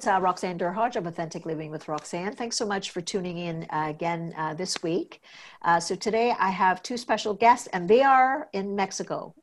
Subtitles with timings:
[0.00, 2.34] It's uh, Roxanne Derhodge of Authentic Living with Roxanne.
[2.34, 5.20] Thanks so much for tuning in uh, again uh, this week.
[5.60, 9.34] Uh, so, today I have two special guests, and they are in Mexico.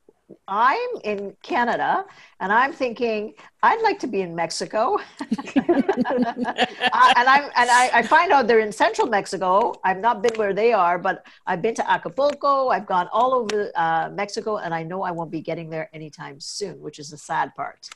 [0.48, 2.04] I'm in Canada,
[2.40, 4.98] and I'm thinking I'd like to be in Mexico.
[5.20, 5.78] and
[6.16, 9.74] I'm and I, I, find out they're in central Mexico.
[9.84, 12.70] I've not been where they are, but I've been to Acapulco.
[12.70, 16.40] I've gone all over uh, Mexico, and I know I won't be getting there anytime
[16.40, 17.88] soon, which is the sad part.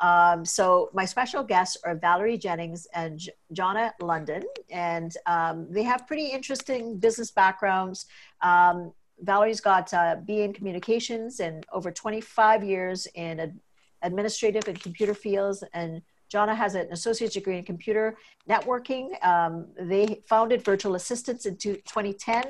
[0.00, 5.82] Um, so my special guests are Valerie Jennings and J- Johnna Londen, and um, they
[5.82, 8.06] have pretty interesting business backgrounds.
[8.42, 13.60] Um, Valerie's got uh, BA in communications and over 25 years in ad-
[14.02, 18.16] administrative and computer fields, and Johnna has an associate's degree in computer
[18.48, 19.24] networking.
[19.24, 22.42] Um, they founded Virtual Assistants in 2010.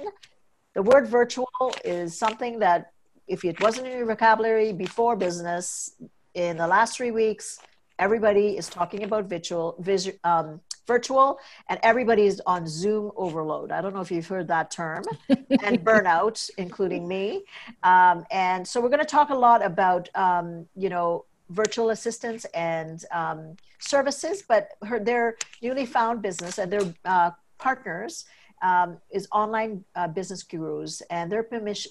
[0.74, 1.48] The word virtual
[1.84, 2.92] is something that
[3.26, 5.94] if it wasn't in your vocabulary before business,
[6.34, 7.60] in the last three weeks,
[7.98, 9.82] everybody is talking about virtual,
[10.24, 13.70] um, virtual, and everybody is on Zoom overload.
[13.70, 17.44] I don't know if you've heard that term, and burnout, including me.
[17.82, 22.44] Um, and so we're going to talk a lot about, um, you know, virtual assistants
[22.54, 28.26] and um, services, but her, their newly found business and their uh, partners.
[28.62, 31.46] Um, is online uh, business gurus, and their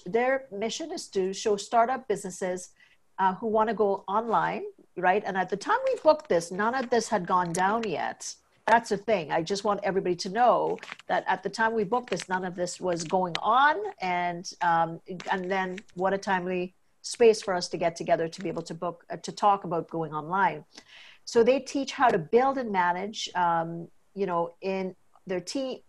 [0.06, 2.70] their mission is to show startup businesses
[3.18, 4.64] uh, who want to go online,
[4.96, 5.22] right?
[5.24, 8.34] And at the time we booked this, none of this had gone down yet.
[8.66, 9.30] That's the thing.
[9.30, 12.54] I just want everybody to know that at the time we booked this, none of
[12.56, 15.00] this was going on, and um,
[15.30, 18.74] and then what a timely space for us to get together to be able to
[18.74, 20.64] book uh, to talk about going online.
[21.26, 24.96] So they teach how to build and manage, um, you know, in
[25.26, 25.80] their team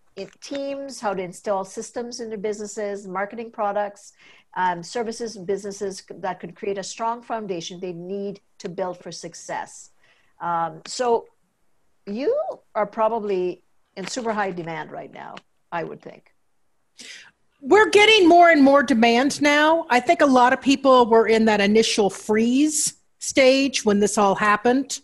[0.41, 4.13] teams, how to install systems in their businesses, marketing products,
[4.55, 9.91] um, services businesses that could create a strong foundation they need to build for success.
[10.39, 11.27] Um, so
[12.05, 12.35] you
[12.73, 13.63] are probably
[13.97, 15.35] in super high demand right now,
[15.71, 16.31] I would think.
[17.61, 19.85] We're getting more and more demand now.
[19.89, 24.35] I think a lot of people were in that initial freeze stage when this all
[24.35, 24.99] happened.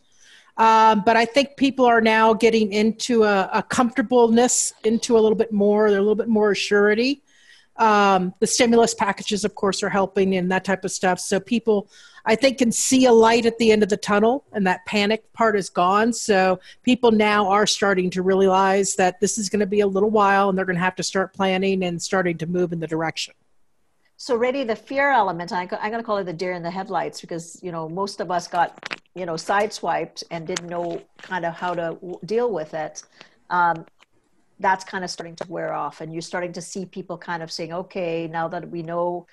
[0.58, 5.36] Um, but I think people are now getting into a, a, comfortableness, into a little
[5.36, 7.24] bit more, they're a little bit more surety.
[7.82, 11.20] Um, the stimulus packages, of course, are helping and that type of stuff.
[11.20, 11.90] So people,
[12.26, 15.34] I think, can see a light at the end of the tunnel, and that panic
[15.34, 16.14] part is gone.
[16.14, 20.12] So people now are starting to realize that this is going to be a little
[20.12, 22.86] while, and they're going to have to start planning and starting to move in the
[22.86, 23.34] direction.
[24.16, 27.20] So, ready the fear element, I'm going to call it the deer in the headlights
[27.20, 31.56] because, you know, most of us got, you know, sideswiped and didn't know kind of
[31.56, 33.02] how to w- deal with it.
[33.50, 33.88] Um,
[34.62, 37.52] that's kind of starting to wear off and you're starting to see people kind of
[37.52, 39.26] saying okay now that we know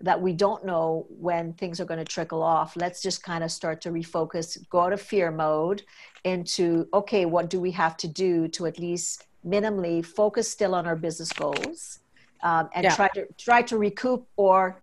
[0.00, 3.50] that we don't know when things are going to trickle off let's just kind of
[3.50, 5.82] start to refocus go out of fear mode
[6.24, 10.86] into okay what do we have to do to at least minimally focus still on
[10.86, 11.98] our business goals
[12.42, 12.94] um, and yeah.
[12.94, 14.78] try to try to recoup or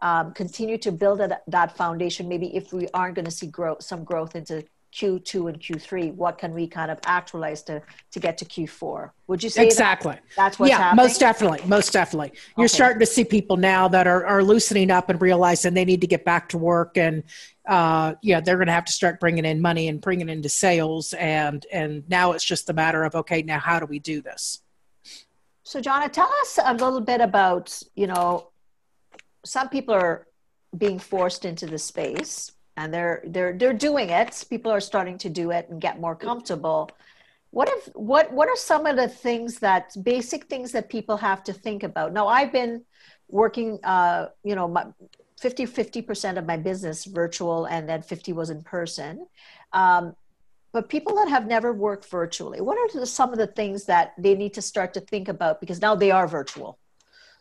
[0.00, 3.82] um, continue to build a, that foundation maybe if we aren't going to see growth
[3.82, 4.62] some growth into
[4.94, 6.14] Q2 and Q3?
[6.14, 9.10] What can we kind of actualize to to get to Q4?
[9.26, 10.12] Would you say exactly?
[10.12, 11.04] That that's what's yeah, happening?
[11.04, 12.32] most definitely, most definitely.
[12.56, 12.74] You're okay.
[12.74, 16.06] starting to see people now that are are loosening up and realizing they need to
[16.06, 17.22] get back to work, and
[17.68, 21.12] uh, yeah, they're going to have to start bringing in money and bringing into sales,
[21.14, 24.62] and and now it's just a matter of okay, now how do we do this?
[25.64, 28.48] So, Johnna, tell us a little bit about you know,
[29.44, 30.26] some people are
[30.76, 34.44] being forced into the space and they're they're they're doing it.
[34.48, 36.90] People are starting to do it and get more comfortable.
[37.50, 41.42] What if what what are some of the things that basic things that people have
[41.44, 42.12] to think about?
[42.12, 42.84] Now i've been
[43.28, 44.86] working uh you know my
[45.40, 49.26] 50 50% of my business virtual and then 50 was in person.
[49.72, 50.16] Um,
[50.72, 54.14] but people that have never worked virtually what are the, some of the things that
[54.18, 55.60] they need to start to think about?
[55.60, 56.78] Because now they are virtual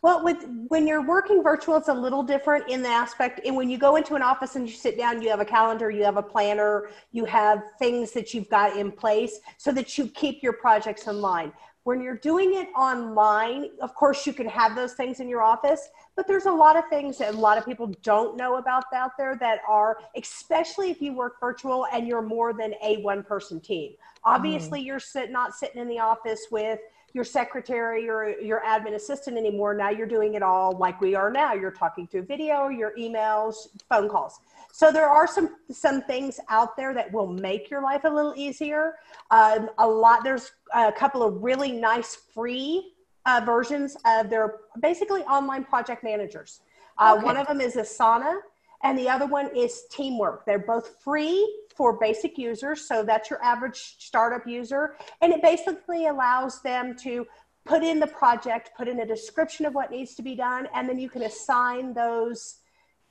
[0.08, 3.42] well, with when you're working virtual, it's a little different in the aspect.
[3.46, 5.92] And when you go into an office and you sit down, you have a calendar,
[5.92, 10.08] you have a planner, you have things that you've got in place so that you
[10.08, 11.52] keep your projects in line.
[11.84, 15.88] when you're doing it online, of course, you can have those things in your office,
[16.18, 19.12] but there's a lot of things that a lot of people don't know about out
[19.18, 23.62] there that are, especially if you work virtual and you're more than a one person
[23.62, 23.94] team.
[24.26, 24.86] Obviously, mm.
[24.86, 26.80] you're sit, not sitting in the office with
[27.18, 29.74] your secretary or your admin assistant anymore.
[29.74, 31.54] Now you're doing it all like we are now.
[31.54, 33.56] You're talking through video, your emails,
[33.90, 34.40] phone calls.
[34.72, 38.36] So there are some some things out there that will make your life a little
[38.38, 38.94] easier.
[39.32, 42.94] Um, a lot there's a couple of really nice free
[43.26, 46.62] uh, versions of their basically online project managers.
[47.00, 47.26] Uh, okay.
[47.26, 48.42] One of them is Asana,
[48.84, 50.46] and the other one is Teamwork.
[50.46, 51.40] They're both free
[51.78, 57.26] for basic users, so that's your average startup user, and it basically allows them to
[57.66, 60.90] put in the project, put in a description of what needs to be done, and
[60.90, 62.60] then you can assign those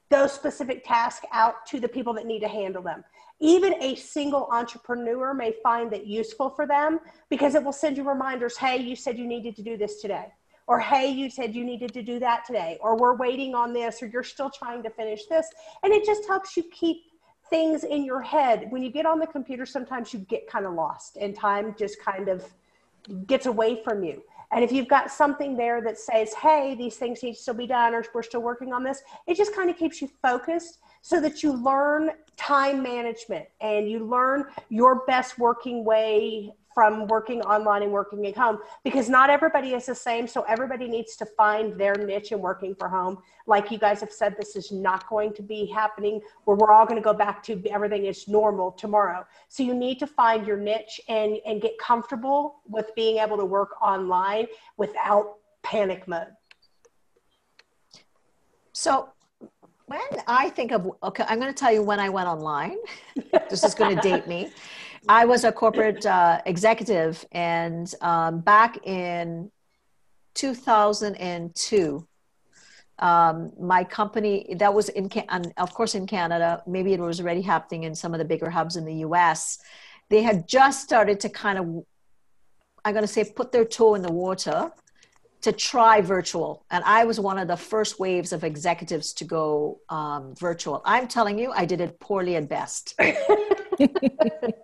[0.08, 3.02] those specific tasks out to the people that need to handle them.
[3.40, 8.08] Even a single entrepreneur may find that useful for them because it will send you
[8.08, 10.26] reminders hey, you said you needed to do this today.
[10.68, 12.78] Or hey, you said you needed to do that today.
[12.80, 15.46] Or we're waiting on this, or you're still trying to finish this.
[15.82, 16.98] And it just helps you keep
[17.50, 18.66] things in your head.
[18.70, 22.00] When you get on the computer, sometimes you get kind of lost and time just
[22.00, 22.44] kind of
[23.26, 24.22] gets away from you.
[24.52, 27.66] And if you've got something there that says, hey, these things need to still be
[27.66, 31.20] done or we're still working on this, it just kind of keeps you focused so
[31.20, 37.82] that you learn time management and you learn your best working way from working online
[37.82, 40.26] and working at home because not everybody is the same.
[40.26, 43.16] So everybody needs to find their niche in working for home.
[43.46, 46.84] Like you guys have said, this is not going to be happening where we're all
[46.84, 49.24] going to go back to everything is normal tomorrow.
[49.48, 53.46] So you need to find your niche and, and get comfortable with being able to
[53.46, 54.46] work online
[54.76, 56.28] without panic mode.
[58.74, 59.08] So
[59.86, 62.76] when I think of, okay, I'm going to tell you when I went online.
[63.48, 64.50] this is going to date me.
[65.08, 69.50] I was a corporate uh, executive, and um, back in
[70.34, 72.08] 2002,
[72.98, 75.10] um, my company that was in,
[75.58, 76.62] of course, in Canada.
[76.66, 79.58] Maybe it was already happening in some of the bigger hubs in the U.S.
[80.08, 81.64] They had just started to kind of,
[82.84, 84.72] I'm going to say, put their toe in the water
[85.42, 86.64] to try virtual.
[86.70, 90.82] And I was one of the first waves of executives to go um, virtual.
[90.84, 92.98] I'm telling you, I did it poorly at best.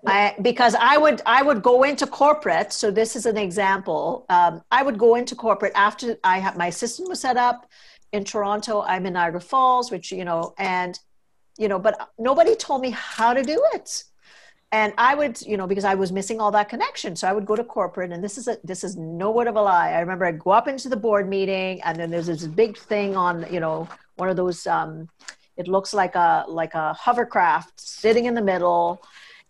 [0.06, 2.73] I, because I would I would go into corporate.
[2.73, 4.26] So this is an example.
[4.29, 7.69] Um, I would go into corporate after I had my system was set up
[8.12, 8.82] in Toronto.
[8.82, 10.99] I'm in Niagara Falls, which you know, and
[11.59, 14.05] you know, but nobody told me how to do it.
[14.73, 17.14] And I would, you know, because I was missing all that connection.
[17.14, 19.56] So I would go to corporate, and this is a this is no word of
[19.56, 19.93] a lie.
[19.93, 23.14] I remember I'd go up into the board meeting, and then there's this big thing
[23.14, 23.87] on, you know,
[24.17, 24.67] one of those.
[24.67, 25.09] Um,
[25.62, 29.03] it looks like a like a hovercraft sitting in the middle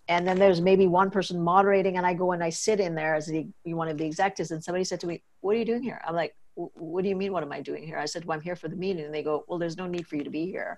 [0.09, 3.15] and then there's maybe one person moderating and i go and i sit in there
[3.15, 3.47] as the
[3.83, 6.01] one of the executives and somebody said to me what are you doing here?
[6.07, 7.99] I'm like what do you mean what am i doing here?
[8.05, 9.05] I said well i'm here for the meeting.
[9.07, 10.73] And they go well there's no need for you to be here.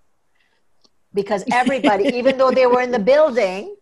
[1.20, 3.75] Because everybody even though they were in the building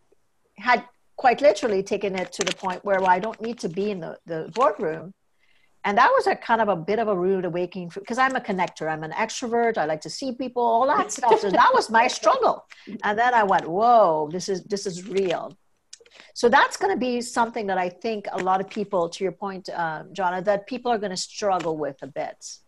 [0.56, 0.80] had
[1.16, 4.00] quite literally taken it to the point where well, i don't need to be in
[4.04, 5.12] the, the boardroom
[5.84, 8.40] and that was a kind of a bit of a rude awakening because i'm a
[8.40, 11.90] connector i'm an extrovert i like to see people all that stuff so that was
[11.90, 12.64] my struggle
[13.04, 15.56] and then i went whoa this is this is real
[16.34, 19.32] so that's going to be something that i think a lot of people to your
[19.32, 22.58] point uh, Johnna, that people are going to struggle with a bit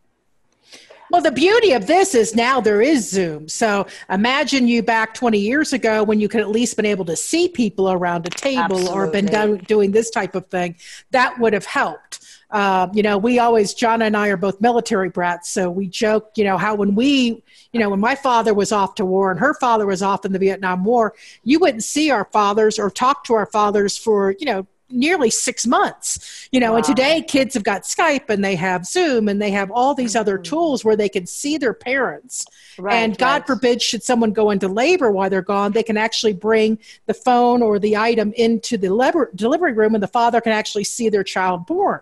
[1.10, 3.46] well, the beauty of this is now there is Zoom.
[3.48, 7.16] So imagine you back 20 years ago when you could at least been able to
[7.16, 8.92] see people around a table Absolutely.
[8.92, 10.76] or been done, doing this type of thing.
[11.10, 12.23] That would have helped.
[12.50, 15.50] Uh, you know, we always, John and I are both military brats.
[15.50, 18.94] So we joke, you know, how when we, you know, when my father was off
[18.96, 22.26] to war and her father was off in the Vietnam War, you wouldn't see our
[22.26, 26.76] fathers or talk to our fathers for, you know, nearly six months you know wow.
[26.76, 30.12] and today kids have got skype and they have zoom and they have all these
[30.12, 30.20] mm-hmm.
[30.20, 32.44] other tools where they can see their parents
[32.78, 33.46] right, and god right.
[33.46, 37.62] forbid should someone go into labor while they're gone they can actually bring the phone
[37.62, 41.24] or the item into the lever- delivery room and the father can actually see their
[41.24, 42.00] child born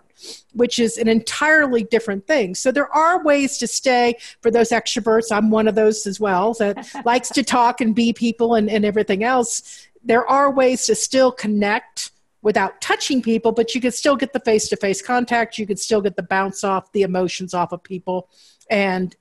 [0.53, 5.31] which is an entirely different thing so there are ways to stay for those extroverts
[5.31, 8.83] i'm one of those as well that likes to talk and be people and, and
[8.83, 12.11] everything else there are ways to still connect
[12.43, 15.57] without touching people, but you could still get the face to face contact.
[15.57, 18.29] You could still get the bounce off the emotions off of people.
[18.69, 19.15] And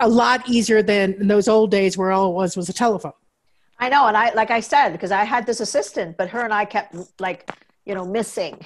[0.00, 3.12] a lot easier than in those old days where all it was was a telephone.
[3.78, 4.06] I know.
[4.06, 6.94] And I, like I said, because I had this assistant, but her and I kept
[7.20, 7.50] like,
[7.84, 8.60] you know, missing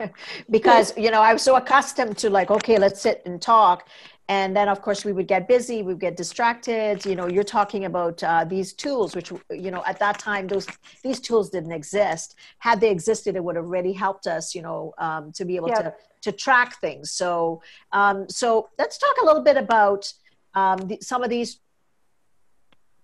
[0.50, 3.88] because, you know, I was so accustomed to like, okay, let's sit and talk.
[4.28, 7.04] And then of course we would get busy we would get distracted.
[7.04, 10.66] You know you're talking about uh, these tools which you know at that time those
[11.02, 12.36] these tools didn't exist.
[12.58, 15.68] Had they existed it would have really helped us you know um, to be able
[15.68, 15.82] yeah.
[15.82, 17.10] to to track things.
[17.10, 17.62] So
[17.92, 20.10] um, so let's talk a little bit about
[20.54, 21.60] um, the, some of these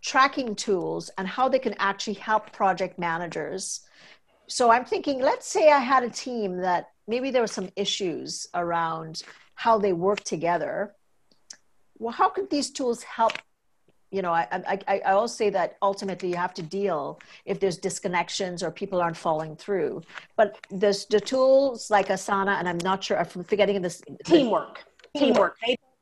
[0.02, 3.80] tracking tools and how they can actually help project managers.
[4.46, 8.48] So i'm thinking let's say i had a team that maybe there were some issues
[8.54, 9.22] around
[9.54, 10.94] how they work together
[12.00, 13.32] well, how could these tools help?
[14.10, 17.78] You know, I, I, I always say that ultimately you have to deal if there's
[17.78, 20.02] disconnections or people aren't following through.
[20.36, 24.02] But there's the tools like Asana, and I'm not sure, I'm forgetting this.
[24.24, 24.84] Teamwork.
[25.16, 25.56] Teamwork.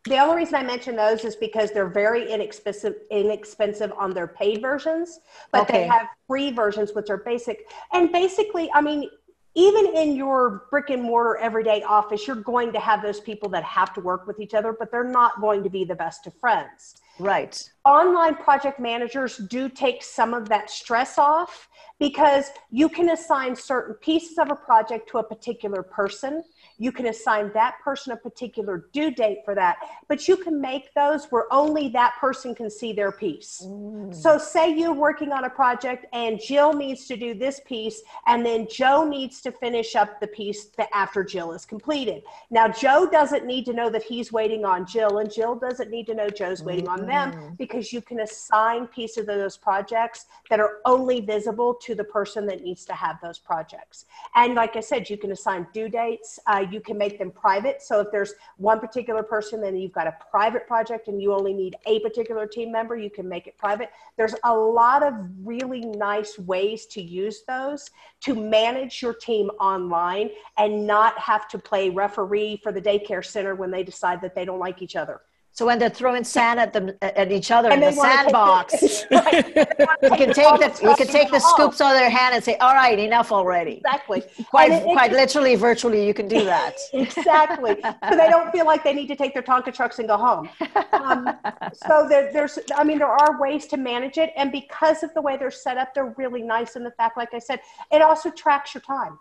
[0.05, 4.63] The only reason I mention those is because they're very inexpensive, inexpensive on their paid
[4.63, 5.21] versions,
[5.53, 5.81] but okay.
[5.81, 7.69] they have free versions which are basic.
[7.93, 9.11] And basically, I mean,
[9.55, 13.65] even in your brick and mortar everyday office, you're going to have those people that
[13.65, 16.35] have to work with each other, but they're not going to be the best of
[16.35, 16.97] friends.
[17.19, 17.69] Right.
[17.85, 23.95] Online project managers do take some of that stress off because you can assign certain
[23.95, 26.45] pieces of a project to a particular person
[26.79, 30.95] you can assign that person a particular due date for that, but you can make
[30.95, 33.63] those where only that person can see their piece.
[33.65, 34.15] Mm.
[34.15, 38.45] So, say you're working on a project and Jill needs to do this piece, and
[38.45, 42.23] then Joe needs to finish up the piece that after Jill is completed.
[42.51, 46.07] Now, Joe doesn't need to know that he's waiting on Jill, and Jill doesn't need
[46.07, 46.93] to know Joe's waiting mm.
[46.93, 47.59] on them mm.
[47.59, 52.47] because you can assign pieces of those projects that are only visible to the person
[52.47, 54.05] that needs to have those projects.
[54.35, 56.39] And like I said, you can assign due dates.
[56.47, 57.83] Uh, you can make them private.
[57.83, 61.53] So if there's one particular person, then you've got a private project and you only
[61.53, 63.91] need a particular team member, you can make it private.
[64.17, 70.31] There's a lot of really nice ways to use those to manage your team online
[70.57, 74.45] and not have to play referee for the daycare center when they decide that they
[74.45, 75.21] don't like each other.
[75.59, 79.19] So when they're throwing sand at them at each other and in the sandbox, you
[79.19, 82.75] can take the you can take the scoops out of their hand and say, "All
[82.75, 84.23] right, enough already." Exactly.
[84.51, 86.77] Quite it, quite literally, virtually, you can do that.
[86.93, 87.77] exactly.
[88.09, 90.49] So they don't feel like they need to take their Tonka trucks and go home.
[90.93, 91.37] Um,
[91.73, 95.21] so there, there's, I mean, there are ways to manage it, and because of the
[95.21, 96.77] way they're set up, they're really nice.
[96.77, 97.59] In the fact, like I said,
[97.91, 99.19] it also tracks your time.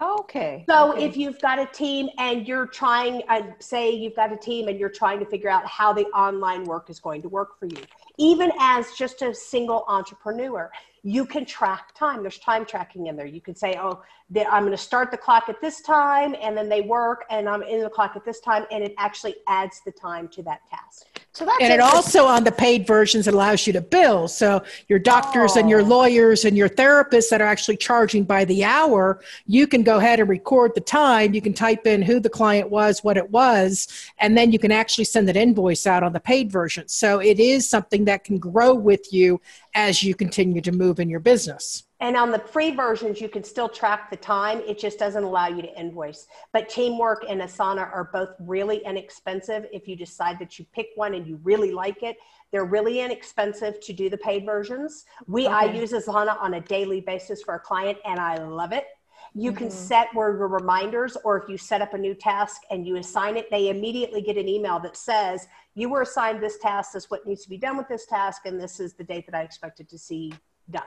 [0.00, 0.64] Okay.
[0.68, 1.04] So okay.
[1.04, 4.78] if you've got a team and you're trying, uh, say you've got a team and
[4.78, 7.78] you're trying to figure out how the online work is going to work for you,
[8.18, 10.70] even as just a single entrepreneur,
[11.02, 12.22] you can track time.
[12.22, 13.26] There's time tracking in there.
[13.26, 14.02] You can say, oh,
[14.50, 17.62] I'm going to start the clock at this time, and then they work, and I'm
[17.62, 21.06] in the clock at this time, and it actually adds the time to that task.
[21.34, 24.28] So that's and it also on the paid versions it allows you to bill.
[24.28, 25.60] So your doctors oh.
[25.60, 25.84] and your oh.
[25.84, 30.20] lawyers and your therapists that are actually charging by the hour, you can go ahead
[30.20, 31.32] and record the time.
[31.32, 34.72] You can type in who the client was, what it was, and then you can
[34.72, 36.86] actually send an invoice out on the paid version.
[36.88, 39.40] So it is something that can grow with you
[39.74, 41.84] as you continue to move in your business.
[42.00, 44.60] And on the free versions, you can still track the time.
[44.66, 46.26] It just doesn't allow you to invoice.
[46.52, 49.66] But Teamwork and Asana are both really inexpensive.
[49.72, 52.16] If you decide that you pick one and you really like it,
[52.50, 55.04] they're really inexpensive to do the paid versions.
[55.26, 55.54] We okay.
[55.54, 58.86] I use Asana on a daily basis for a client, and I love it.
[59.34, 59.58] You mm-hmm.
[59.58, 62.96] can set where your reminders, or if you set up a new task and you
[62.96, 66.92] assign it, they immediately get an email that says you were assigned this task.
[66.92, 69.24] This is what needs to be done with this task, and this is the date
[69.26, 70.32] that I expected to see
[70.70, 70.82] done.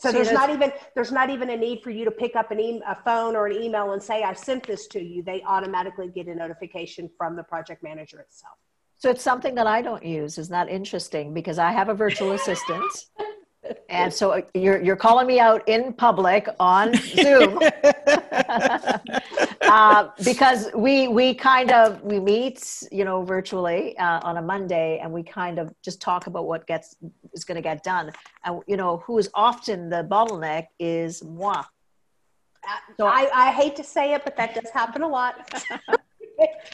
[0.00, 2.60] So, there's not even there's not even a need for you to pick up an
[2.60, 5.22] e- a phone or an email and say I sent this to you.
[5.22, 8.54] They automatically get a notification from the project manager itself.
[8.98, 10.38] So it's something that I don't use.
[10.38, 11.34] Is that interesting?
[11.34, 12.82] Because I have a virtual assistant.
[13.88, 17.58] and so uh, you're you're calling me out in public on Zoom
[19.62, 24.98] uh, because we we kind of we meet you know virtually uh, on a Monday
[25.02, 26.96] and we kind of just talk about what gets
[27.32, 28.10] is going to get done
[28.44, 31.64] and you know who is often the bottleneck is moi.
[32.98, 35.48] So I, I hate to say it, but that does happen a lot.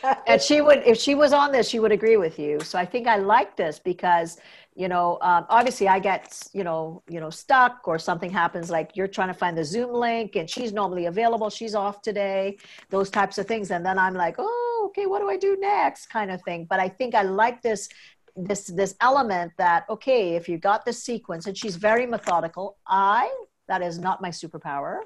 [0.27, 2.85] and she would if she was on this she would agree with you so i
[2.85, 4.39] think i like this because
[4.75, 8.91] you know um, obviously i get you know you know stuck or something happens like
[8.97, 12.57] you're trying to find the zoom link and she's normally available she's off today
[12.91, 13.71] those types of things.
[13.71, 16.07] And then i'm like oh okay what do i do next?
[16.07, 16.67] kind of thing.
[16.69, 17.89] But i think i like this
[18.37, 23.33] this this element that okay if you got the sequence and she's very methodical i
[23.69, 24.99] that is not my superpower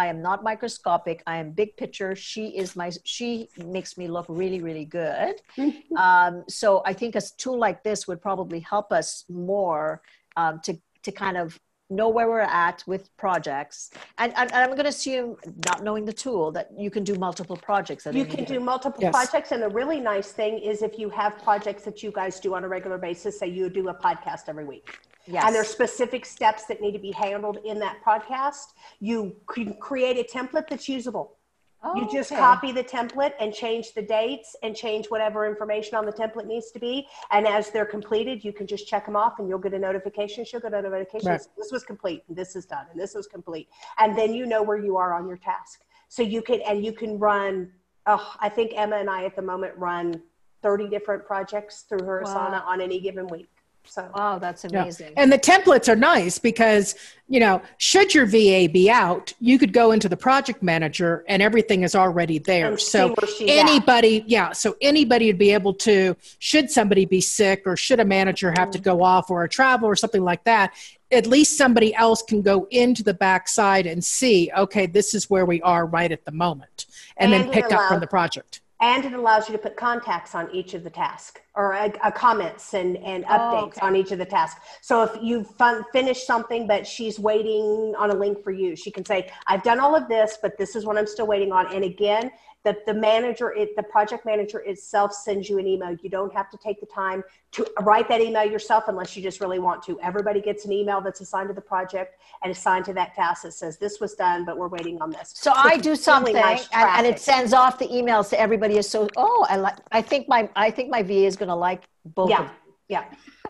[0.00, 1.22] I am not microscopic.
[1.26, 2.16] I am big picture.
[2.16, 5.34] She is my, she makes me look really, really good.
[5.96, 10.00] um, so I think a tool like this would probably help us more
[10.36, 14.70] um, to, to kind of know where we're at with projects, and, and, and I'm
[14.70, 18.06] going to assume, not knowing the tool, that you can do multiple projects.
[18.10, 19.12] You can do multiple Yes.
[19.12, 22.54] projects, and the really nice thing is if you have projects that you guys do
[22.54, 24.98] on a regular basis, say you do a podcast every week.
[25.26, 25.44] Yes.
[25.46, 28.72] And there's specific steps that need to be handled in that podcast.
[29.00, 31.36] You can create a template that's usable.
[31.82, 32.38] You oh, just Okay.
[32.38, 36.70] copy the template and change the dates and change whatever information on the template needs
[36.72, 37.08] to be.
[37.30, 40.44] And as they're completed, you can just check them off and you'll get a notification.
[40.44, 41.30] She'll get a notification.
[41.30, 41.40] Right.
[41.56, 43.68] This was complete and this is done and this was complete.
[43.98, 45.80] And then you know where you are on your task.
[46.08, 47.72] So you can, and you can run,
[48.06, 50.22] oh, I think Emma and I at the moment run
[50.62, 52.50] 30 different projects through her Wow.
[52.50, 53.48] Asana on any given week.
[53.84, 54.82] So Wow, that's Yeah.
[54.82, 55.14] amazing.
[55.16, 56.94] And the templates are nice because,
[57.28, 61.42] you know, should your VA be out, you could go into the project manager and
[61.42, 62.68] everything is already there.
[62.68, 63.56] And so where she's at.
[63.66, 68.04] anybody, yeah, so anybody would be able to, should somebody be sick or should a
[68.04, 68.84] manager have to Mm-hmm.
[68.84, 70.72] go off or a travel or something like that,
[71.10, 75.44] at least somebody else can go into the backside and see, okay, this is where
[75.44, 78.60] we are right at the moment, and, And then it pick up from the project.
[78.82, 82.10] And it allows you to put contacts on each of the tasks or uh, uh,
[82.10, 83.80] comments and, and updates Oh, okay.
[83.82, 84.60] on each of the tasks.
[84.80, 88.90] So if you fun, finish something, but she's waiting on a link for you, she
[88.90, 91.72] can say, I've done all of this, but this is what I'm still waiting on.
[91.74, 92.30] And again,
[92.64, 95.96] that the manager, it, the project manager itself sends you an email.
[96.02, 99.40] You don't have to take the time to write that email yourself unless you just
[99.40, 99.98] really want to.
[100.00, 103.52] Everybody gets an email that's assigned to the project and assigned to that task that
[103.52, 105.32] says this was done, but we're waiting on this.
[105.34, 108.76] So I do really something, nice and, and it sends off the emails to everybody.
[108.76, 109.76] Is So, oh, I like.
[109.90, 112.30] I think my I think my VA is going to like both.
[112.30, 112.50] Yeah,
[112.88, 113.04] yeah.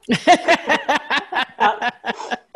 [1.61, 1.91] Uh,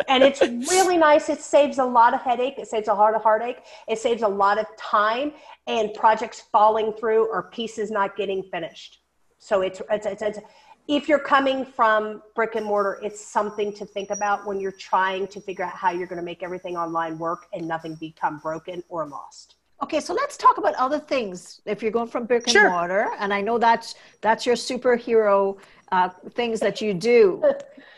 [0.08, 1.28] and it's really nice.
[1.28, 2.54] It saves a lot of headache.
[2.58, 3.58] It saves a lot of heartache.
[3.88, 5.32] It saves a lot of time
[5.66, 9.00] and projects falling through or pieces not getting finished.
[9.38, 10.38] So it's, it's, it's, it's
[10.86, 15.26] if you're coming from brick and mortar, it's something to think about when you're trying
[15.28, 18.82] to figure out how you're going to make everything online work and nothing become broken
[18.88, 19.56] or lost.
[19.82, 21.60] Okay, so let's talk about other things.
[21.66, 22.70] If you're going from brick and Sure.
[22.70, 25.58] mortar, and I know that's that's your superhero
[25.94, 26.08] uh,
[26.40, 27.22] things that you do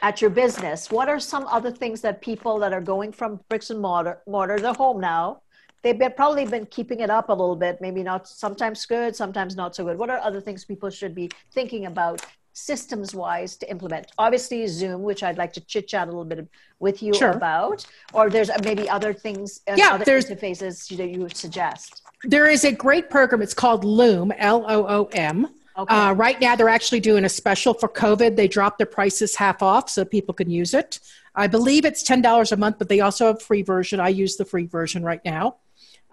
[0.02, 0.90] at your business.
[0.90, 4.58] What are some other things that people that are going from bricks and mortar, mortar,
[4.60, 5.40] they're home now.
[5.82, 8.28] They've been, probably been keeping it up a little bit, maybe not.
[8.28, 9.96] Sometimes good, sometimes not so good.
[10.02, 12.20] What are other things people should be thinking about
[12.52, 14.06] systems wise to implement?
[14.18, 16.46] Obviously, Zoom, which I'd like to chit chat a little bit
[16.80, 17.30] with you Sure.
[17.30, 22.02] about, or there's maybe other things, uh, Yeah, other there's- interfaces that you would suggest.
[22.24, 23.40] there is a great program.
[23.40, 25.38] It's called Loom, L O O M.
[25.78, 25.94] Okay.
[25.94, 28.36] Uh, right now, they're actually doing a special for COVID.
[28.36, 31.00] They dropped their prices half off so people can use it.
[31.34, 34.00] I believe it's $10 a month, but they also have a free version.
[34.00, 35.56] I use the free version right now.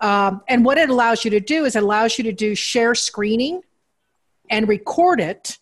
[0.01, 2.93] Um, and what it allows you to do is it allows you to do share
[2.93, 3.61] screening
[4.49, 5.57] and record it.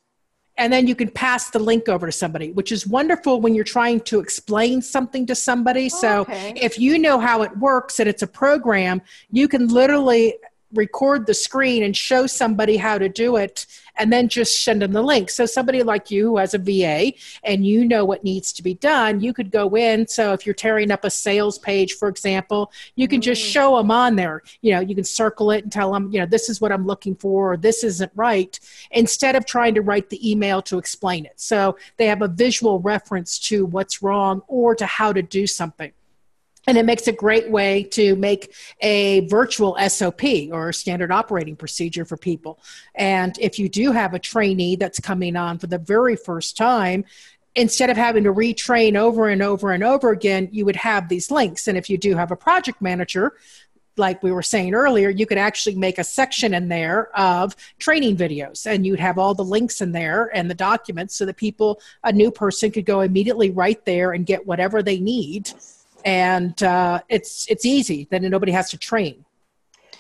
[0.57, 3.63] And then you can pass the link over to somebody, which is wonderful when you're
[3.63, 5.89] trying to explain something to somebody.
[5.89, 6.53] so Okay.
[6.55, 10.35] if you know how it works and it's a program, you can literally
[10.73, 13.65] record the screen and show somebody how to do it
[13.97, 15.29] and then just send them the link.
[15.29, 18.73] So somebody like you who has a VA and you know what needs to be
[18.73, 20.07] done, you could go in.
[20.07, 23.51] So if you're tearing up a sales page, for example, you can just mm-hmm.
[23.51, 24.43] show them on there.
[24.61, 26.85] You know, you can circle it and tell them, you know, this is what I'm
[26.85, 28.59] looking for, or this isn't right,
[28.91, 31.39] instead of trying to write the email to explain it.
[31.39, 35.91] So they have a visual reference to what's wrong or to how to do something.
[36.67, 42.05] And it makes a great way to make a virtual SOP or standard operating procedure
[42.05, 42.59] for people.
[42.95, 47.05] And if you do have a trainee that's coming on for the very first time,
[47.55, 51.31] instead of having to retrain over and over and over again, you would have these
[51.31, 51.67] links.
[51.67, 53.33] And if you do have a project manager,
[53.97, 58.15] like we were saying earlier, you could actually make a section in there of training
[58.15, 61.81] videos and you'd have all the links in there and the documents so that people,
[62.03, 65.51] a new person could go immediately right there and get whatever they need.
[66.05, 68.07] And uh, it's it's easy.
[68.09, 69.25] Then nobody has to train.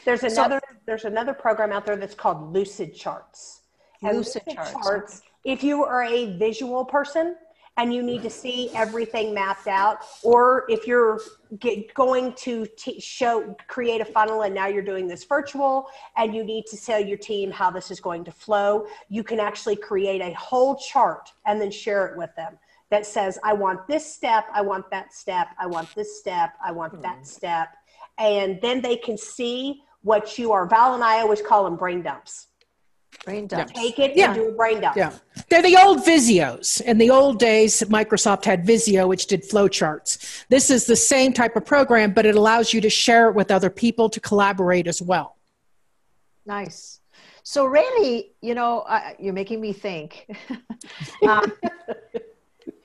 [0.05, 3.61] There's another there's another program out there that's called Lucid Charts.
[4.03, 7.35] And Lucid Charts, If you are a visual person
[7.77, 11.21] and you need to see everything mapped out, or if you're
[11.59, 15.87] get, going to t- show create a funnel and now you're doing this virtual
[16.17, 19.39] and you need to tell your team how this is going to flow, you can
[19.39, 22.57] actually create a whole chart and then share it with them
[22.91, 26.71] that says, I want this step, I want that step, I want this step, I
[26.71, 27.69] want that step.
[28.19, 30.67] And then they can see what you are.
[30.67, 32.47] Val and I always call them brain dumps.
[33.25, 33.71] Brain dumps.
[33.73, 34.27] Take it Yeah.
[34.27, 34.97] and do a brain dump.
[34.97, 35.13] Yeah.
[35.49, 36.81] They're the old Visios.
[36.81, 40.45] In the old days, Microsoft had Visio, which did flowcharts.
[40.49, 43.51] This is the same type of program, but it allows you to share it with
[43.51, 45.37] other people to collaborate as well.
[46.45, 46.99] Nice.
[47.43, 50.27] So really, you know, uh, you're making me think.
[51.27, 51.51] um,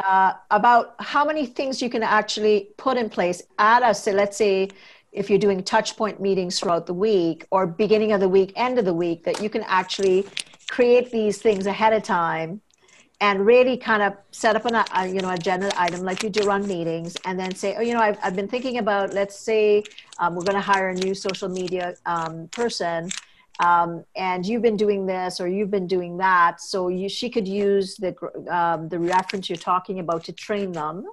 [0.04, 4.36] uh, about how many things you can actually put in place at a say let's
[4.36, 4.68] say
[5.12, 8.78] if you're doing touch point meetings throughout the week or beginning of the week end
[8.78, 10.26] of the week that you can actually
[10.68, 12.60] create these things ahead of time
[13.20, 16.46] and really kind of set up an uh, you know agenda item like you do
[16.46, 19.82] run meetings and then say oh you know i've, I've been thinking about let's say
[20.18, 23.10] um, we're going to hire a new social media um, person
[23.60, 27.48] um, and you've been doing this or you've been doing that so you, she could
[27.48, 28.14] use the
[28.50, 31.04] um, the reference you're talking about to train them.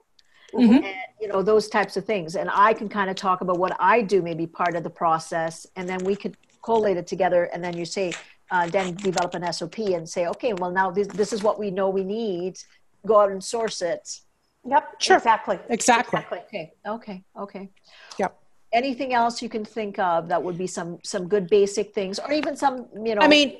[0.53, 0.71] Mm-hmm.
[0.71, 2.35] and, you know those types of things.
[2.35, 5.65] And i can kind of talk about what i do maybe part of the process
[5.75, 8.13] and then we could collate it together and then you say
[8.51, 11.71] uh, then develop an sop and say okay well now this, this is what we
[11.71, 12.59] know we need.
[13.05, 14.21] Go out and source it.
[14.65, 15.01] Yep.
[15.01, 15.17] Sure.
[15.17, 15.59] Exactly.
[15.69, 16.39] Exactly, exactly.
[16.39, 17.23] okay okay.
[17.35, 17.69] Okay.
[18.19, 18.42] Yep
[18.73, 22.31] anything else you can think of that would be some some good basic things or
[22.33, 23.57] even some you know i mean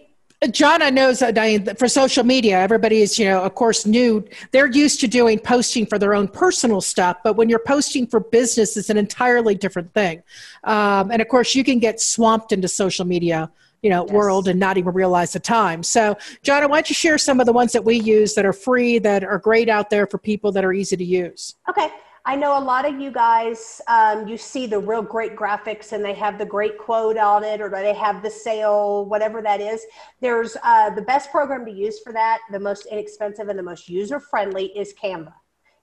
[0.52, 4.26] Johnna knows that I, for social media, everybody is, you know, of course, new.
[4.52, 8.20] They're used to doing posting for their own personal stuff, but when you're posting for
[8.20, 10.22] business, it's an entirely different thing.
[10.64, 13.50] Um, and of course, you can get swamped into social media,
[13.82, 14.14] you know, yes.
[14.14, 15.84] world and not even realize the time.
[15.84, 18.54] So, Johnna, why don't you share some of the ones that we use that are
[18.54, 21.56] free, that are great out there for people that are easy to use?
[21.70, 21.90] Okay.
[22.26, 26.04] I know a lot of you guys, um, you see the real great graphics and
[26.04, 29.86] they have the great quote on it or they have the sale, whatever that is.
[30.22, 33.90] There's uh, the best program to use for that, the most inexpensive and the most
[33.90, 35.34] user friendly is Canva.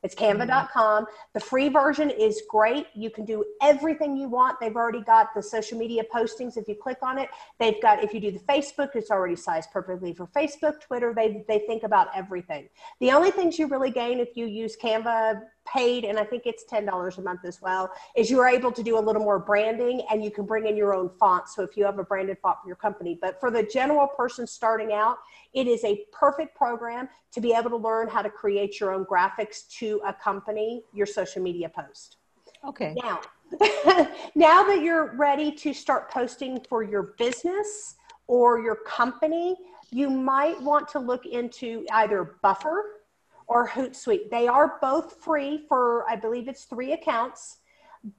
[0.03, 1.05] It's canva.com.
[1.35, 2.87] The free version is great.
[2.95, 4.59] You can do everything you want.
[4.59, 6.57] They've already got the social media postings.
[6.57, 9.71] If you click on it, they've got, if you do the Facebook, it's already sized
[9.71, 11.13] perfectly for Facebook, Twitter.
[11.15, 12.71] They, they think about everything.
[13.01, 16.65] The only things you really gain if you use Canva paid, and I think it's
[16.71, 20.25] $10 a month as well, is you're able to do a little more branding and
[20.25, 21.49] you can bring in your own font.
[21.49, 24.47] So if you have a branded font for your company, but for the general person
[24.47, 25.19] starting out,
[25.53, 29.05] it is a perfect program to be able to learn how to create your own
[29.05, 32.17] graphics to accompany your social media post.
[32.65, 32.95] Okay.
[33.03, 33.21] Now,
[34.35, 37.97] now that you're ready to start posting for your business
[38.27, 39.57] or your company,
[39.91, 43.00] you might want to look into either Buffer
[43.51, 44.31] or Hootsuite.
[44.31, 47.59] They are both free for, I believe it's three accounts.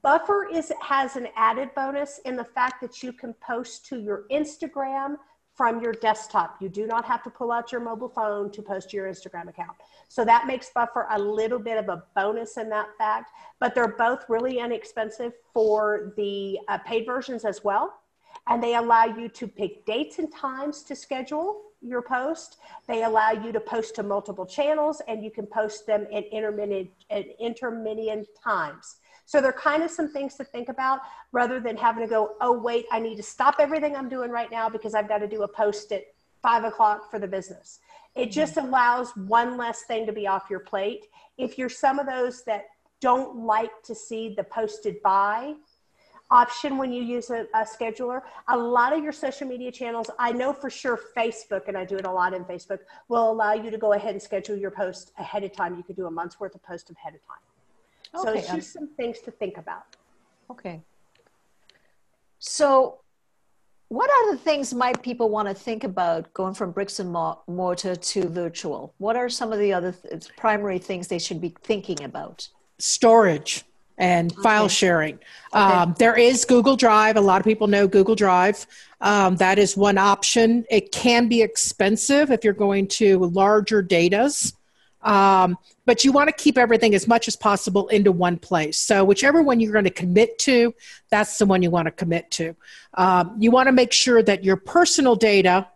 [0.02, 4.26] Buffer is has an added bonus in the fact that you can post to your
[4.30, 5.16] Instagram
[5.54, 6.56] from your desktop.
[6.60, 9.48] You do not have to pull out your mobile phone to post to your Instagram
[9.48, 9.72] account.
[10.08, 13.96] So that makes Buffer a little bit of a bonus in that fact, but they're
[13.96, 18.01] both really inexpensive for the uh, paid versions as well.
[18.48, 22.58] And they allow you to pick dates and times to schedule your post.
[22.86, 26.90] They allow you to post to multiple channels and you can post them at intermittent,
[27.10, 28.96] at intermittent times.
[29.26, 31.00] So there are kind of some things to think about
[31.32, 34.50] rather than having to go, oh, wait, I need to stop everything I'm doing right
[34.50, 36.02] now because I've got to do a post at
[36.42, 37.78] five o'clock for the business.
[38.14, 38.30] It mm-hmm.
[38.30, 41.06] just allows one less thing to be off your plate.
[41.38, 42.66] If you're some of those that
[43.00, 45.54] don't like to see the posted by
[46.32, 48.22] option when you use a, a, scheduler.
[48.48, 51.96] A lot of your social media channels, I know for sure Facebook, and I do
[51.96, 55.12] it a lot in Facebook, will allow you to go ahead and schedule your post
[55.18, 55.76] ahead of time.
[55.76, 57.42] You could do a month's worth of post ahead of time.
[58.14, 58.22] Okay.
[58.24, 59.84] So it's just some things to think about.
[60.50, 60.80] Okay.
[62.38, 62.98] So,
[63.88, 67.10] what other things might people want to think about going from bricks and
[67.46, 68.94] mortar to virtual?
[68.96, 72.48] What are some of the other th- primary things they should be thinking about?
[72.78, 73.64] Storage
[73.98, 74.42] and okay.
[74.42, 75.14] file sharing.
[75.14, 75.62] Okay.
[75.62, 77.16] Um, there is Google Drive.
[77.16, 78.66] A lot of people know Google Drive.
[79.00, 80.64] Um, that is one option.
[80.70, 84.54] It can be expensive if you're going to larger datas.
[85.02, 88.78] Um, but you want to keep everything as much as possible into one place.
[88.78, 90.72] So, whichever one you're going to commit to,
[91.10, 92.54] that's the one you want to commit to.
[92.94, 95.66] Um, you want to make sure that your personal data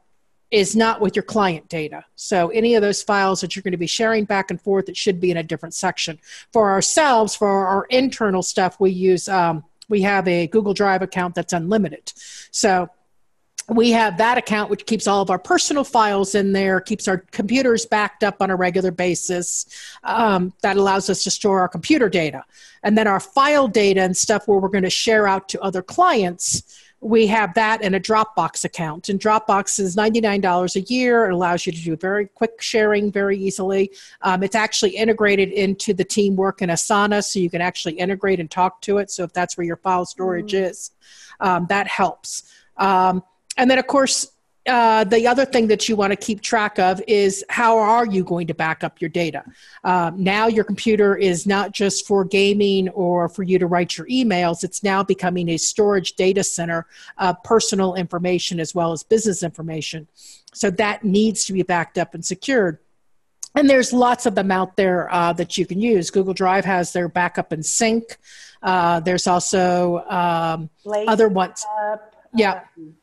[0.50, 2.04] is not with your client data.
[2.14, 4.96] So, any of those files that you're going to be sharing back and forth, it
[4.96, 6.18] should be in a different section.
[6.52, 11.34] For ourselves, for our internal stuff, we use um, we have a Google Drive account
[11.34, 12.12] that's unlimited.
[12.50, 12.88] So
[13.68, 17.18] we have that account which keeps all of our personal files in there keeps our
[17.32, 19.66] computers backed up on a regular basis
[20.04, 22.44] um, that allows us to store our computer data
[22.84, 25.82] and then our file data and stuff where we're going to share out to other
[25.82, 29.08] clients we have that in a dropbox account.
[29.08, 31.26] And dropbox is $99 a year.
[31.26, 33.92] It allows you to do very quick sharing very easily.
[34.22, 38.50] Um, it's actually integrated into the teamwork in asana so you can actually integrate and
[38.50, 39.10] talk to it.
[39.10, 40.70] So if that's where your file storage mm.
[40.70, 40.90] is
[41.40, 42.50] um, that helps.
[42.76, 43.22] Um,
[43.56, 44.28] and then, of course,
[44.66, 48.24] uh, the other thing that you want to keep track of is how are you
[48.24, 49.44] going to back up your data?
[49.84, 54.06] Um, now, your computer is not just for gaming or for you to write your
[54.08, 56.86] emails, it's now becoming a storage data center
[57.18, 60.08] of personal information as well as business information.
[60.52, 62.78] So, that needs to be backed up and secured.
[63.54, 66.10] and there's lots of them out there uh, that you can use.
[66.10, 68.18] Google Drive has their backup and sync.
[68.62, 70.68] Uh, there's also um,
[71.06, 71.64] other ones.
[71.64, 72.60] Backup, Yeah.
[72.76, 72.94] um,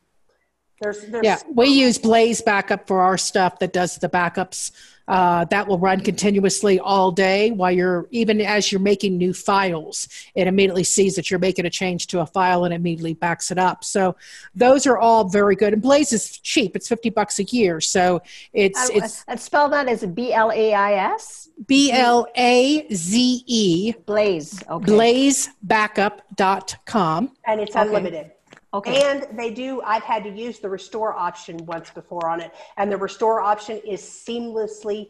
[0.83, 4.71] There's, there's Yeah, we use Blaze Backup for our stuff that does the backups.
[5.05, 10.07] Uh, that will run continuously all day while you're, even as you're making new files,
[10.33, 13.57] it immediately sees that you're making a change to a file and immediately backs it
[13.57, 13.83] up.
[13.83, 14.15] So
[14.55, 15.73] those are all very good.
[15.73, 17.81] And Blaze is cheap; it's fifty bucks a year.
[17.81, 18.21] So
[18.53, 21.49] it's Uh, it's and spell that as B L A I S.
[21.67, 24.63] B L A Z E Blaze.
[24.69, 24.85] Okay.
[24.85, 27.31] blazebackup.com.
[27.45, 28.25] and it's unlimited.
[28.25, 28.33] Okay.
[28.97, 32.51] And they do, I've had to use the restore option once before on it.
[32.77, 35.09] And the restore option is seamlessly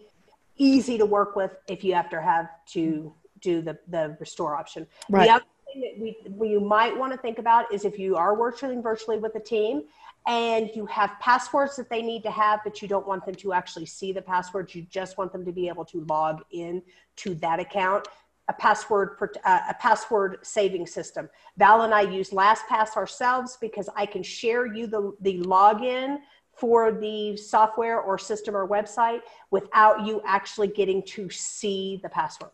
[0.57, 4.85] easy to work with if you have to have to do the, the restore option.
[5.09, 5.27] Right.
[5.27, 8.15] The other thing that we, we you might want to think about is if you
[8.15, 9.83] are working virtually with a team
[10.27, 13.53] and you have passwords that they need to have, but you don't want them to
[13.53, 16.81] actually see the passwords, you just want them to be able to log in
[17.17, 18.07] to that account
[18.49, 21.29] a password pro- uh, a password saving system.
[21.57, 26.17] Val and I use LastPass ourselves because I can share you the the login
[26.55, 32.51] for the software or system or website without you actually getting to see the password.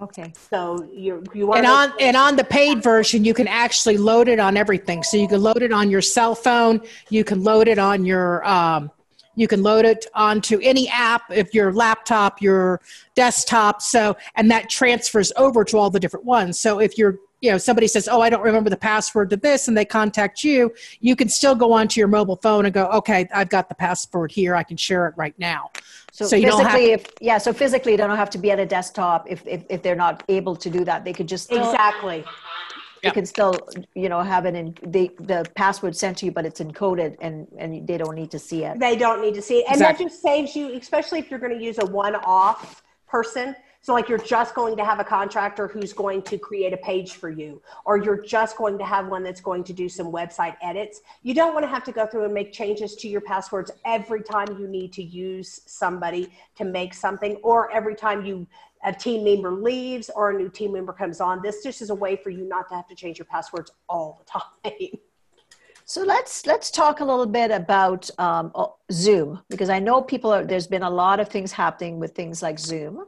[0.00, 0.32] Okay.
[0.50, 4.28] So you you want And on and on the paid version, you can actually load
[4.28, 5.02] it on everything.
[5.02, 6.82] So you can load it on your cell phone.
[7.08, 8.46] You can load it on your.
[8.46, 8.90] Um,
[9.36, 12.80] you can load it onto any app if your laptop, your
[13.14, 13.80] desktop.
[13.82, 16.58] So and that transfers over to all the different ones.
[16.58, 19.68] So if you're you know somebody says oh i don't remember the password to this
[19.68, 23.28] and they contact you you can still go onto your mobile phone and go okay
[23.34, 25.70] i've got the password here i can share it right now
[26.12, 28.50] So, So you don't have- physically, if yeah, so physically, they don't have to be
[28.50, 31.04] at a desktop if if, if they're not able to do that.
[31.04, 31.58] They could just still,
[33.02, 33.10] exactly.
[33.10, 33.54] they can still
[33.94, 37.46] you know have it in the the password sent to you, but it's encoded and
[37.58, 38.78] and they don't need to see it.
[38.78, 39.66] They don't need to see it.
[39.66, 40.04] And Exactly.
[40.04, 43.54] that just saves you, especially if you're going to use a one off person.
[43.82, 47.12] So, like, you're just going to have a contractor who's going to create a page
[47.12, 50.56] for you, or you're just going to have one that's going to do some website
[50.60, 51.02] edits.
[51.22, 54.24] You don't want to have to go through and make changes to your passwords every
[54.24, 58.48] time you need to use somebody to make something, or every time you
[58.86, 61.42] a team member leaves or a new team member comes on.
[61.42, 64.24] This just is a way for you not to have to change your passwords all
[64.24, 65.00] the time.
[65.84, 70.32] So let's let's talk a little bit about um, oh, Zoom because I know people
[70.32, 70.44] are.
[70.44, 73.04] There's been a lot of things happening with things like Zoom.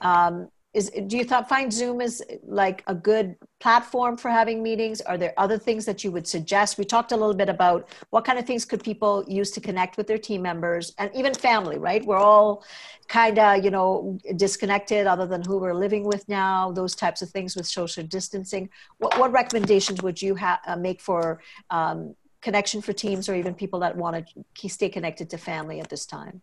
[0.00, 5.00] Um, is do you find Zoom is like a good platform for having meetings?
[5.00, 6.78] Are there other things that you would suggest?
[6.78, 9.96] We talked a little bit about what kind of things could people use to connect
[9.96, 11.76] with their team members and even family.
[11.78, 12.04] Right?
[12.04, 12.64] We're all
[13.08, 16.70] kind of you know disconnected, other than who we're living with now.
[16.70, 18.70] Those types of things with social distancing.
[18.98, 23.54] What what recommendations would you ha- uh, make for um, connection for teams or even
[23.54, 26.42] people that want to stay connected to family at this time?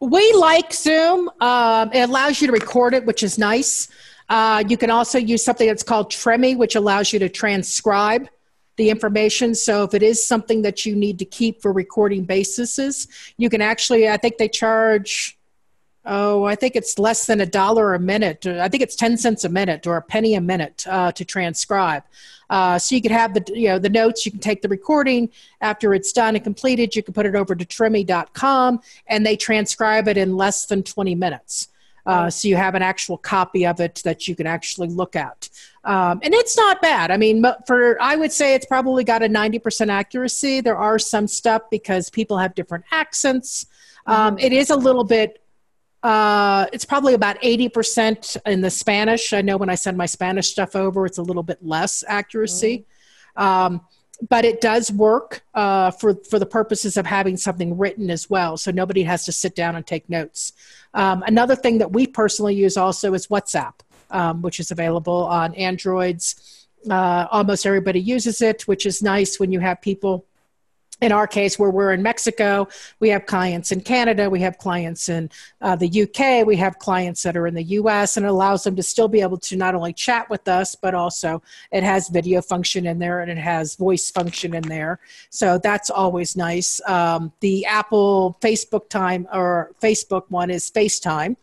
[0.00, 1.28] We like Zoom.
[1.40, 3.88] Um, it allows you to record it, which is nice.
[4.28, 8.28] Uh, you can also use something that's called Temi, which allows you to transcribe
[8.76, 9.54] the information.
[9.54, 13.08] So if it is something that you need to keep for recording basis,
[13.38, 15.37] you can actually, I think they charge,
[16.08, 18.46] oh, I think it's less than a dollar a minute.
[18.46, 22.02] I think it's 10 cents a minute or a penny a minute uh, to transcribe.
[22.50, 24.24] Uh, so you could have the you know the notes.
[24.24, 26.96] You can take the recording after it's done and completed.
[26.96, 31.14] You can put it over to temi.com and they transcribe it in less than 20
[31.14, 31.68] minutes.
[32.06, 35.50] Uh, so you have an actual copy of it that you can actually look at,
[35.84, 37.10] um, and it's not bad.
[37.10, 40.62] I mean, for I would say it's probably got a 90% accuracy.
[40.62, 43.66] There are some stuff because people have different accents.
[44.06, 45.42] Um, it is a little bit
[46.02, 49.32] uh, it's probably about 80% in the Spanish.
[49.32, 52.86] I know when I send my Spanish stuff over, it's a little bit less accuracy.
[53.36, 53.80] Um,
[54.28, 58.56] but it does work uh, for, for the purposes of having something written as well.
[58.56, 60.52] So nobody has to sit down and take notes.
[60.94, 63.74] Um, another thing that we personally use also is WhatsApp,
[64.10, 66.66] um, which is available on Androids.
[66.88, 70.26] Uh, almost everybody uses it, which is nice when you have people
[71.00, 75.08] in our case, where we're in Mexico, we have clients in Canada, we have clients
[75.08, 75.30] in
[75.60, 78.74] uh, the UK, we have clients that are in the US, and it allows them
[78.76, 82.42] to still be able to not only chat with us, but also it has video
[82.42, 84.98] function in there and it has voice function in there.
[85.30, 86.80] So that's always nice.
[86.86, 91.36] Um, the Apple Facebook time or Facebook one is FaceTime.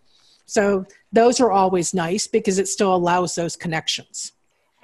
[0.45, 4.33] So those are always nice because it still allows those connections.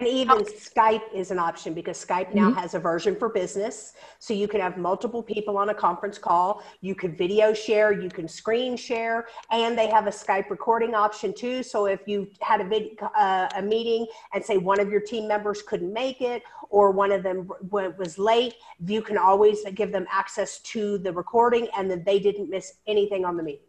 [0.01, 3.93] And even Skype is an option because Skype now has a version for business.
[4.17, 6.63] So you can have multiple people on a conference call.
[6.81, 11.35] You can video share, you can screen share, and they have a Skype recording option
[11.35, 11.61] too.
[11.61, 15.27] So if you had a vid, uh, a meeting and say one of your team
[15.27, 18.55] members couldn't make it or one of them w- was late,
[18.87, 23.23] you can always give them access to the recording and then they didn't miss anything
[23.23, 23.67] on the meeting.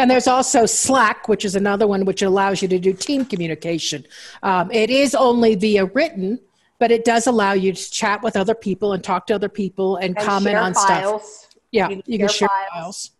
[0.00, 4.06] And there's also Slack, which is another one which allows you to do team communication.
[4.42, 6.40] Um, it is only via written,
[6.78, 9.96] but it does allow you to chat with other people and talk to other people
[9.96, 11.22] and, And comment share on files.
[11.22, 11.54] stuff.
[11.70, 12.70] Yeah, You you, can can share share files.
[12.72, 13.10] files.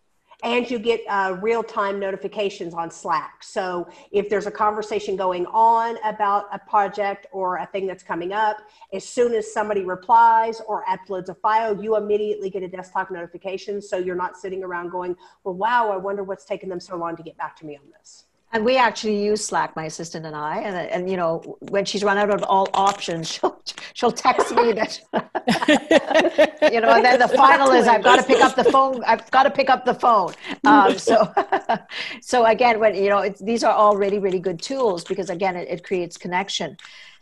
[0.43, 3.43] And you get uh, real-time notifications on slack.
[3.43, 8.33] So if there's a conversation going on about a project or a thing that's coming
[8.33, 8.57] up
[8.93, 13.81] as soon as somebody replies or uploads a file you immediately get a desktop notification
[13.81, 17.15] so you're not sitting around going well wow i wonder what's taking them so long
[17.15, 20.35] to get back to me on this And we actually use Slack, my assistant and
[20.35, 20.59] I.
[20.59, 23.61] And, and you know, when she's run out of all options, she'll
[23.93, 24.99] she'll text me that.
[26.71, 29.03] you know, and then the final is I've got to pick up the phone.
[29.05, 30.33] I've got to pick up the phone.
[30.65, 31.33] Um, so,
[32.21, 35.69] so again, when you know, these are all really really good tools because again, it,
[35.69, 36.75] it creates connection.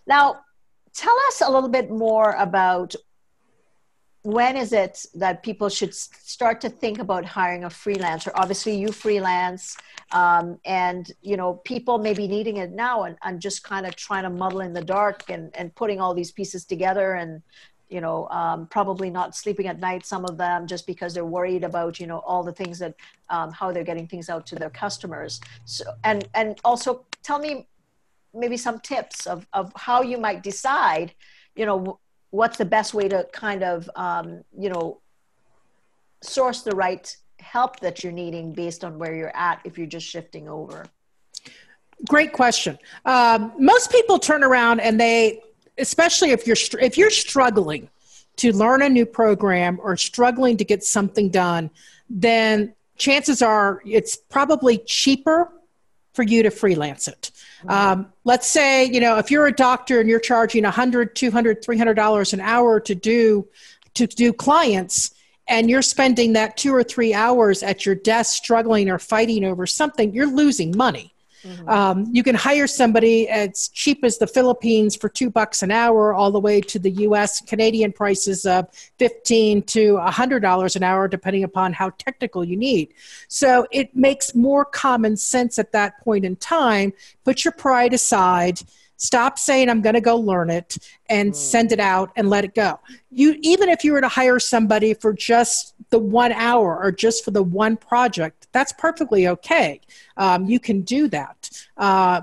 [0.07, 0.39] Now,
[0.93, 2.95] tell us a little bit more about
[4.23, 8.31] when is it that people should start to think about hiring a freelancer?
[8.35, 9.77] Obviously you freelance
[10.11, 13.95] um, and you know people may be needing it now and, and just kind of
[13.95, 17.41] trying to muddle in the dark and, and putting all these pieces together and
[17.87, 21.63] you know um, probably not sleeping at night some of them just because they're worried
[21.63, 22.95] about you know all the things that
[23.29, 25.39] um, how they're getting things out to their customers.
[25.63, 27.67] So and and also tell me
[28.33, 31.13] maybe some tips of, of how you might decide
[31.55, 31.99] you know
[32.31, 34.99] what's the best way to kind of um, you know
[36.21, 40.05] source the right help that you're needing based on where you're at if you're just
[40.05, 40.85] shifting over
[42.07, 42.79] Great question.
[43.05, 45.41] Um, most people turn around and they,
[45.77, 47.89] especially if you're if you're struggling
[48.37, 51.69] to learn a new program or struggling to get something done,
[52.09, 55.51] then chances are it's probably cheaper
[56.13, 57.31] for you to freelance it.
[57.67, 61.93] Um, let's say you know if you're a doctor and you're charging 100 200 300
[61.93, 63.47] dollars an hour to do
[63.95, 65.13] to do clients
[65.47, 69.67] and you're spending that two or three hours at your desk struggling or fighting over
[69.67, 71.13] something you're losing money
[71.67, 76.13] um, you can hire somebody as cheap as the Philippines for two bucks an hour,
[76.13, 77.41] all the way to the U.S.
[77.41, 82.93] Canadian prices of fifteen to hundred dollars an hour, depending upon how technical you need.
[83.27, 86.93] So it makes more common sense at that point in time.
[87.23, 88.61] Put your pride aside.
[88.99, 90.77] Stop saying I'm going to go learn it
[91.09, 92.79] and send it out and let it go.
[93.09, 97.23] You even if you were to hire somebody for just the one hour or just
[97.23, 99.79] for the one project, that's perfectly okay.
[100.17, 101.49] Um, you can do that.
[101.77, 102.21] Uh,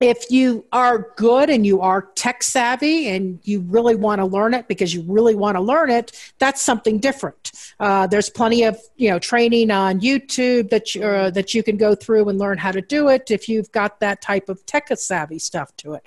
[0.00, 4.54] if you are good and you are tech savvy and you really want to learn
[4.54, 7.52] it because you really want to learn it, that's something different.
[7.80, 11.76] Uh, there's plenty of you know training on YouTube that you, uh, that you can
[11.76, 14.88] go through and learn how to do it if you've got that type of tech
[14.96, 16.06] savvy stuff to it.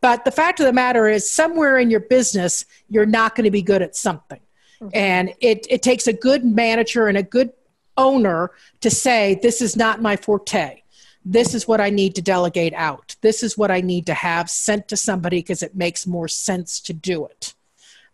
[0.00, 3.50] But the fact of the matter is, somewhere in your business, you're not going to
[3.50, 4.40] be good at something.
[4.94, 7.52] And it, it takes a good manager and a good
[7.98, 10.79] owner to say, this is not my forte.
[11.24, 13.16] This is what I need to delegate out.
[13.20, 16.80] This is what I need to have sent to somebody because it makes more sense
[16.80, 17.54] to do it.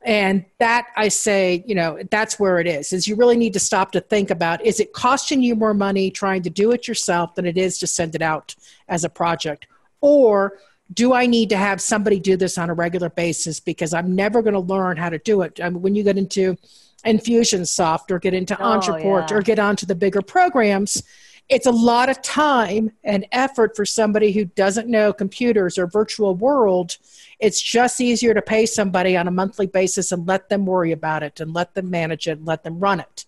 [0.02, 2.92] And that I say, you know, that's where it is.
[2.92, 6.10] Is you really need to stop to think about is it costing you more money
[6.10, 8.54] trying to do it yourself than it is to send it out
[8.88, 9.66] as a project?
[10.00, 10.58] Or
[10.92, 14.42] do I need to have somebody do this on a regular basis because I'm never
[14.42, 15.60] going to learn how to do it?
[15.60, 16.56] I mean, when you get into
[17.04, 19.36] Infusionsoft or get into Oh, Ontraport yeah.
[19.36, 21.02] or get onto the bigger programs,
[21.48, 26.34] it's a lot of time and effort for somebody who doesn't know computers or virtual
[26.34, 26.96] world.
[27.38, 31.22] It's just easier to pay somebody on a monthly basis and let them worry about
[31.22, 33.24] it and let them manage it and let them run it.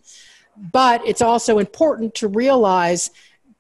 [0.57, 3.11] But it's also important to realize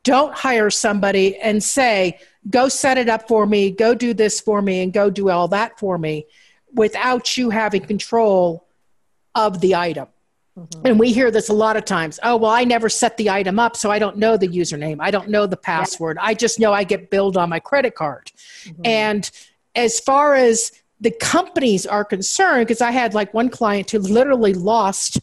[0.02, 2.18] don't hire somebody and say,
[2.50, 5.48] go set it up for me, go do this for me, and go do all
[5.48, 6.26] that for me
[6.74, 8.66] without you having control
[9.34, 10.08] of the item.
[10.58, 10.86] Mm-hmm.
[10.86, 12.18] And we hear this a lot of times.
[12.22, 14.96] Oh, well, I never set the item up, so I don't know the username.
[15.00, 16.18] I don't know the password.
[16.20, 18.32] I just know I get billed on my credit card.
[18.64, 18.82] Mm-hmm.
[18.84, 19.30] And
[19.74, 24.52] as far as the companies are concerned, because I had like one client who literally
[24.52, 25.20] lost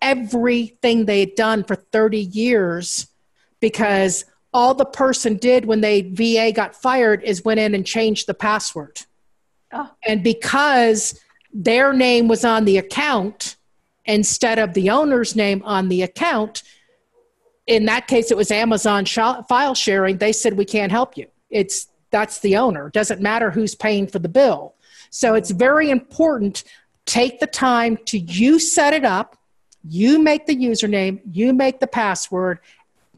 [0.00, 3.06] everything they had done for 30 years
[3.60, 8.26] because all the person did when they VA got fired is went in and changed
[8.26, 9.02] the password.
[9.72, 9.90] Oh.
[10.06, 11.20] And because
[11.52, 13.56] their name was on the account
[14.04, 16.62] instead of the owner's name on the account,
[17.66, 21.26] in that case it was Amazon file sharing, they said we can't help you.
[21.50, 22.90] It's that's the owner.
[22.90, 24.74] Doesn't matter who's paying for the bill.
[25.10, 26.64] So it's very important
[27.06, 29.36] take the time to you set it up,
[29.82, 32.60] you make the username, you make the password,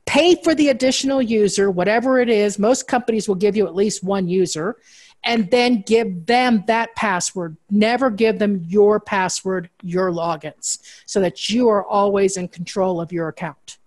[0.06, 2.58] pay for the additional user, whatever it is.
[2.58, 4.76] Most companies will give you at least one user,
[5.24, 7.56] and then give them that password.
[7.70, 13.12] Never give them your password, your logins, so that you are always in control of
[13.12, 13.78] your account.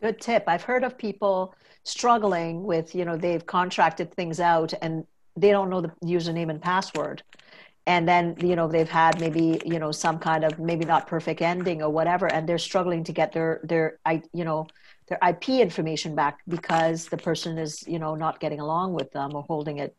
[0.00, 0.44] Good tip.
[0.46, 1.54] I've heard of people
[1.84, 5.06] struggling with, you know, they've contracted things out and
[5.36, 7.22] they don't know the username and password.
[7.86, 11.40] And then, you know, they've had maybe, you know, some kind of maybe not perfect
[11.40, 14.66] ending or whatever, and they're struggling to get their, their, I, you know,
[15.10, 19.34] their IP information back because the person is, you know, not getting along with them
[19.34, 19.94] or holding it,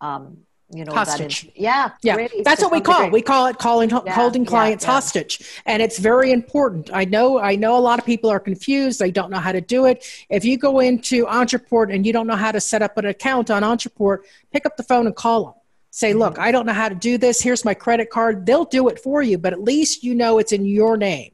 [0.00, 0.38] um,
[0.70, 1.42] you know, hostage.
[1.42, 2.14] That yeah, yeah.
[2.14, 3.12] Really, That's what we call it.
[3.12, 4.92] We call it calling Yeah, holding clients yeah.
[4.92, 6.90] hostage, and it's very important.
[6.94, 7.40] I know.
[7.40, 8.98] I know a lot of people are confused.
[9.00, 10.06] They don't know how to do it.
[10.30, 13.50] If you go into Ontraport and you don't know how to set up an account
[13.50, 14.20] on Ontraport,
[14.52, 15.54] pick up the phone and call them.
[15.90, 17.42] Say, look, I don't know how to do this.
[17.42, 18.46] Here's my credit card.
[18.46, 21.32] They'll do it for you, but at least you know it's in your name.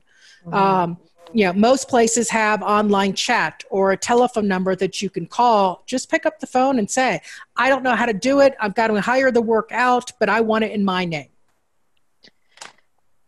[0.50, 0.98] Um,
[1.32, 5.82] you know, most places have online chat or a telephone number that you can call.
[5.86, 7.20] Just pick up the phone and say,
[7.56, 8.54] I don't know how to do it.
[8.60, 11.28] I've got to hire the work out, but I want it in my name.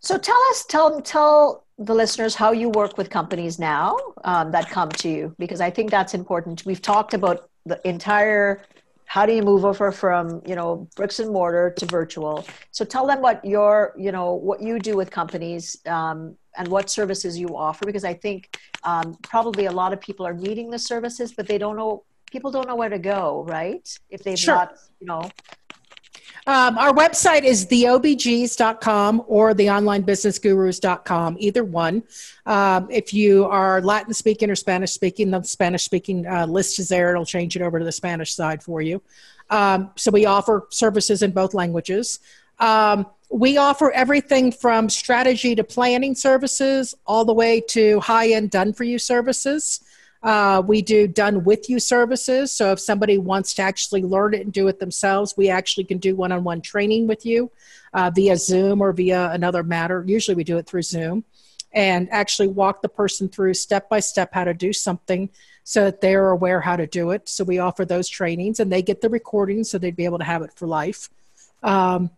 [0.01, 4.69] So tell us, tell tell the listeners how you work with companies now um, that
[4.69, 6.65] come to you, because I think that's important.
[6.65, 8.63] We've talked about the entire
[9.11, 12.47] how do you move over from you know bricks and mortar to virtual.
[12.71, 16.89] So tell them what your you know what you do with companies um, and what
[16.99, 20.79] services you offer, because I think um, probably a lot of people are needing the
[20.79, 22.05] services, but they don't know.
[22.31, 23.85] People don't know where to go, right?
[24.11, 24.55] If they've Sure.
[24.55, 24.69] not,
[25.01, 25.23] you know,
[26.51, 32.03] Um, our website is theobgs.com or theonlinebusinessgurus.com, either one.
[32.45, 36.89] Um, if you are Latin speaking or Spanish speaking, the Spanish speaking uh, list is
[36.89, 37.13] there.
[37.13, 39.01] It'll change it over to the Spanish side for you.
[39.49, 42.19] Um, so we offer services in both languages.
[42.59, 48.51] Um, we offer everything from strategy to planning services all the way to high end
[48.51, 49.85] done for you services.
[50.23, 52.53] Uh, we do done with you services.
[52.53, 55.99] So if somebody wants to actually learn it and do it themselves, we actually can
[55.99, 57.51] do one on one training with you
[57.95, 60.05] uh, via Zoom or via another matter.
[60.07, 61.25] Usually we do it through Zoom
[61.73, 65.31] and actually walk the person through step by step how to do something
[65.65, 67.29] so that they're aware how to do it.
[67.29, 70.25] So we offer those trainings and they get the recordings so they'd be able to
[70.25, 71.09] have it for life.
[71.63, 72.11] Um,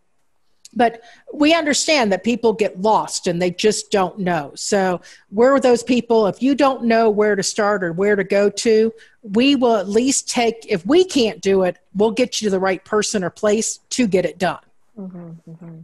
[0.74, 1.02] but
[1.32, 4.52] we understand that people get lost and they just don't know.
[4.54, 5.00] So
[5.30, 6.26] we're those people.
[6.26, 8.92] If you don't know where to start or where to go to,
[9.22, 12.60] we will at least take, if we can't do it, we'll get you to the
[12.60, 14.60] right person or place to get it done.
[14.98, 15.78] Mm-hmm, mm-hmm.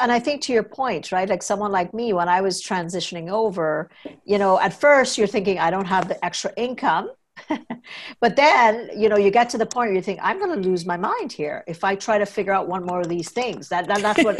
[0.00, 1.28] and I think to your point, right?
[1.28, 3.90] Like someone like me, when I was transitioning over,
[4.24, 7.10] you know, at first you're thinking, I don't have the extra income.
[8.20, 10.68] but then, you know, you get to the point where you think, I'm going to
[10.68, 13.68] lose my mind here if I try to figure out one more of these things.
[13.68, 14.36] That, that that's what,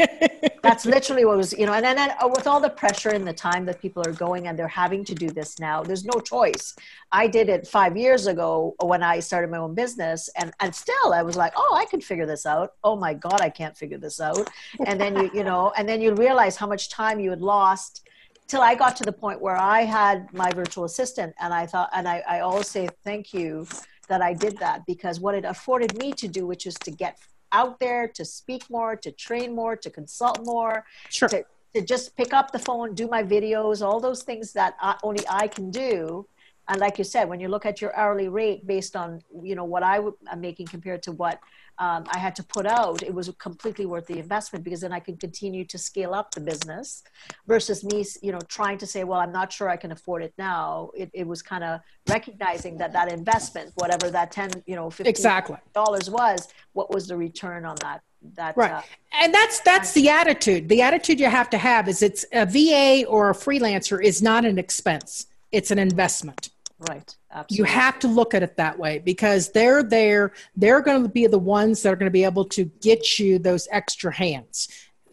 [0.63, 3.27] that's literally what was, you know, and then and, uh, with all the pressure and
[3.27, 6.19] the time that people are going and they're having to do this now, there's no
[6.19, 6.75] choice.
[7.11, 11.13] I did it five years ago when I started my own business, and and still
[11.13, 12.73] I was like, oh, I could figure this out.
[12.83, 14.47] Oh my God, I can't figure this out.
[14.85, 18.07] And then you you know, and then you realize how much time you had lost
[18.49, 21.89] till I got to the point where I had my virtual assistant, and I thought,
[21.93, 23.67] and I, I always say thank you
[24.09, 27.19] that I did that because what it afforded me to do, which is to get
[27.51, 31.29] out there, to speak more, to train more, to consult more, Sure.
[31.29, 31.45] to,
[31.75, 35.23] to just pick up the phone, do my videos, all those things that I, only
[35.29, 36.27] I can do.
[36.67, 39.63] And like you said, when you look at your hourly rate based on you know
[39.63, 41.39] what I w- am making compared to what
[41.79, 44.99] um, I had to put out, it was completely worth the investment because then I
[44.99, 47.03] could continue to scale up the business
[47.47, 50.33] versus me, you know, trying to say, well, I'm not sure I can afford it
[50.37, 50.91] now.
[50.95, 55.09] It, it was kind of recognizing that that investment, whatever that 10, you know, 15
[55.09, 55.55] Exactly.
[55.73, 58.01] dollars was, what was the return on that?
[58.35, 58.71] That, Right.
[58.73, 58.81] uh,
[59.13, 60.67] and that's that's the attitude.
[60.67, 64.43] The attitude you have to have is it's a VA or a freelancer is not
[64.43, 65.27] an expense.
[65.53, 66.49] It's an investment.
[66.87, 67.15] Right.
[67.49, 70.31] You have to look at it that way because they're there.
[70.55, 73.39] They're going to be the ones that are going to be able to get you
[73.39, 74.69] those extra hands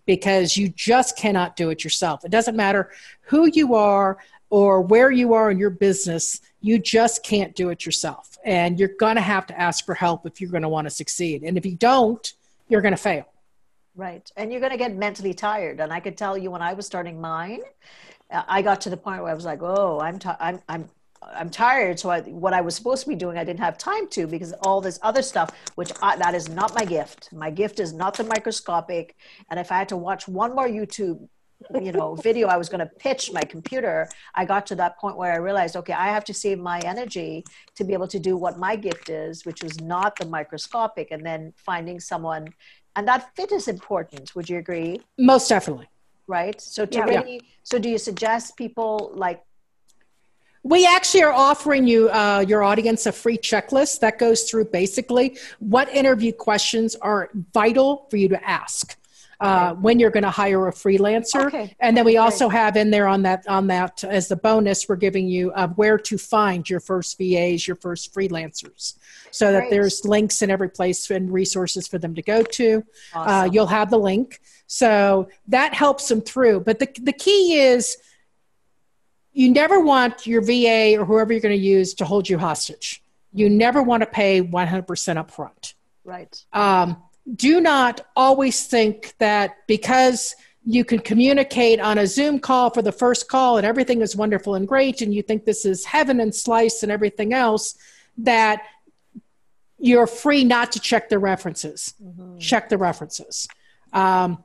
[0.06, 2.24] because you just cannot do it yourself.
[2.24, 2.92] It doesn't matter
[3.22, 4.18] who you are
[4.50, 8.38] or where you are in your business, you just can't do it yourself.
[8.44, 10.90] And you're going to have to ask for help if you're going to want to
[10.90, 11.42] succeed.
[11.42, 12.32] And if you don't,
[12.68, 13.26] you're going to fail.
[13.96, 14.30] Right.
[14.36, 15.80] And you're going to get mentally tired.
[15.80, 17.62] And I could tell you when I was starting mine,
[18.30, 20.88] I got to the point where I was like, oh, I'm, ti I'm, I'm,
[21.22, 21.98] I'm tired.
[21.98, 24.52] So I, what I was supposed to be doing, I didn't have time to because
[24.62, 27.32] all this other stuff, which I, that is not my gift.
[27.32, 29.16] My gift is not the microscopic.
[29.50, 31.28] And if I had to watch one more YouTube,
[31.80, 34.08] you know, video, I was going to pitch my computer.
[34.34, 37.44] I got to that point where I realized, okay, I have to save my energy
[37.76, 41.10] to be able to do what my gift is, which was not the microscopic.
[41.10, 42.48] And then finding someone,
[42.94, 44.34] and that fit is important.
[44.34, 45.00] Would you agree?
[45.18, 45.88] Most definitely.
[46.28, 46.60] Right.
[46.60, 47.04] So to Yeah.
[47.04, 49.42] really, so do you suggest people like
[50.66, 55.38] We actually are offering you, uh, your audience, a free checklist that goes through basically
[55.60, 58.96] what interview questions are vital for you to ask.
[59.40, 61.46] uh, when you're going to hire a freelancer.
[61.46, 61.74] Okay.
[61.80, 64.96] And then we also have in there on that on that as the bonus, we're
[64.96, 68.94] giving you uh, where to find your first VAs, your first freelancers,
[69.30, 69.70] so that Great.
[69.70, 72.84] there's links in every place and resources for them to go to.
[73.14, 76.60] Uh, you'll have the link, so that helps them through.
[76.60, 77.98] But the the key is
[79.36, 83.02] you never want your VA or whoever you're going to use to hold you hostage.
[83.34, 85.74] You never want to pay 100% upfront.
[86.04, 86.42] right.
[86.54, 87.02] Um,
[87.34, 90.34] do not always think that because
[90.64, 94.54] you can communicate on a Zoom call for the first call and everything is wonderful
[94.54, 97.74] and great, and you think this is heaven and slice and everything else,
[98.16, 98.62] that
[99.78, 101.92] you're free not to check the references.
[102.38, 103.48] Check the references.
[103.92, 104.42] Um,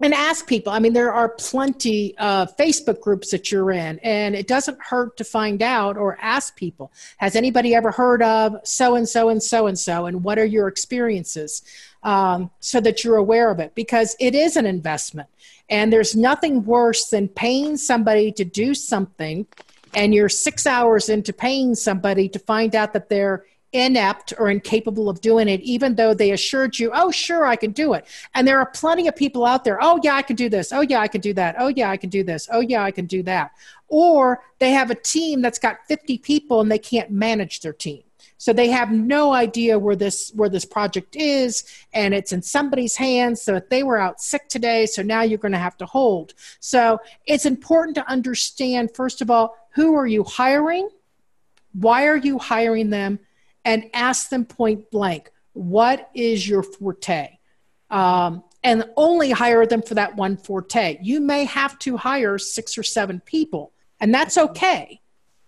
[0.00, 0.72] and ask people.
[0.72, 5.16] I mean, there are plenty of Facebook groups that you're in, and it doesn't hurt
[5.18, 9.42] to find out or ask people Has anybody ever heard of so and so and
[9.42, 11.62] so and so, and what are your experiences?
[12.02, 15.28] Um, so that you're aware of it, because it is an investment.
[15.68, 19.46] And there's nothing worse than paying somebody to do something,
[19.94, 25.08] and you're six hours into paying somebody to find out that they're inept or incapable
[25.08, 28.06] of doing it, even though they assured you, oh, sure, I can do it.
[28.34, 30.72] And there are plenty of people out there, oh, yeah, I can do this.
[30.72, 31.56] Oh, yeah, I can do that.
[31.58, 32.48] Oh, yeah, I can do this.
[32.52, 33.52] Oh, yeah, I can do that.
[33.88, 38.02] Or they have a team that's got 50 people and they can't manage their team.
[38.40, 41.62] So they have no idea where this where this project is,
[41.92, 43.42] and it's in somebody's hands.
[43.42, 46.32] So if they were out sick today, so now you're going to have to hold.
[46.58, 50.88] So it's important to understand first of all who are you hiring,
[51.74, 53.18] why are you hiring them,
[53.64, 57.38] and ask them point blank, what is your forte?
[57.90, 60.98] Um, and only hire them for that one forte.
[61.02, 65.00] You may have to hire six or seven people, and that's okay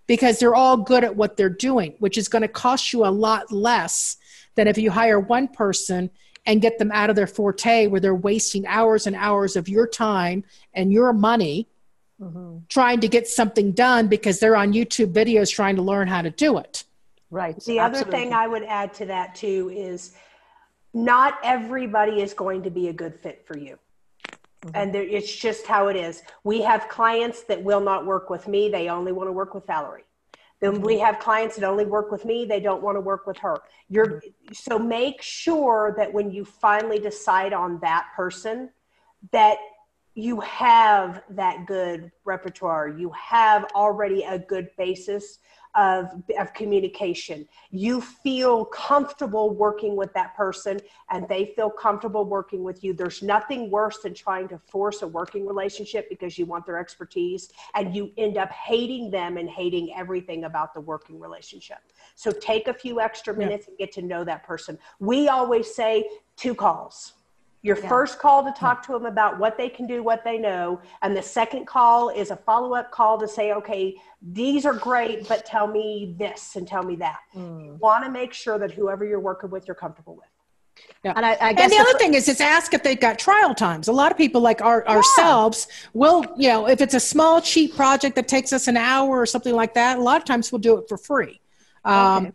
[0.07, 3.09] because they're all good at what they're doing, which is going to cost you a
[3.09, 4.17] lot less
[4.55, 6.11] than if you hire one person
[6.45, 9.87] and get them out of their forte where they're wasting hours and hours of your
[9.87, 10.43] time
[10.75, 11.69] and your money
[12.69, 16.31] trying to get something done because they're on YouTube videos trying to learn how to
[16.31, 16.85] do it.
[17.33, 17.59] Right.
[17.65, 18.21] The other Absolutely.
[18.21, 20.13] thing I would add to that too is
[20.93, 23.79] not everybody is going to be a good fit for you.
[24.67, 24.71] Mm-hmm.
[24.75, 26.23] And there, it's just how it is.
[26.45, 28.69] We have clients that will not work with me.
[28.69, 30.05] They only want to work with Valerie.
[30.61, 30.85] Then mm-hmm.
[30.85, 32.45] we have clients that only work with me.
[32.45, 33.57] They don't want to work with her.
[33.89, 34.53] You're mm-hmm.
[34.53, 38.69] so make sure that when you finally decide on that person,
[39.31, 39.57] that
[40.15, 42.89] you have that good repertoire.
[42.89, 45.39] You have already a good basis
[45.75, 47.49] of, of communication.
[47.71, 52.93] You feel comfortable working with that person and they feel comfortable working with you.
[52.93, 57.51] There's nothing worse than trying to force a working relationship because you want their expertise
[57.75, 61.79] and you end up hating them and hating everything about the working relationship.
[62.15, 64.79] So take a few extra minutes and get to know that person.
[65.01, 67.15] We always say two calls.
[67.65, 67.89] Your Yeah.
[67.89, 71.17] first call to talk to them about what they can do, what they know, and
[71.17, 75.47] the second call is a follow up call to say, okay, these are great, but
[75.47, 77.21] tell me this and tell me that.
[77.35, 80.27] You want to make sure that whoever you're working with, you're comfortable with.
[81.05, 81.13] Yeah.
[81.15, 82.99] And I, I guess And the the other fir- thing is, is ask if they've
[82.99, 83.87] got trial times.
[83.87, 87.77] A lot of people, like our, ourselves, will, you know, if it's a small, cheap
[87.77, 90.59] project that takes us an hour or something like that, a lot of times we'll
[90.61, 91.41] do it for free.
[91.85, 92.33] Um, Okay.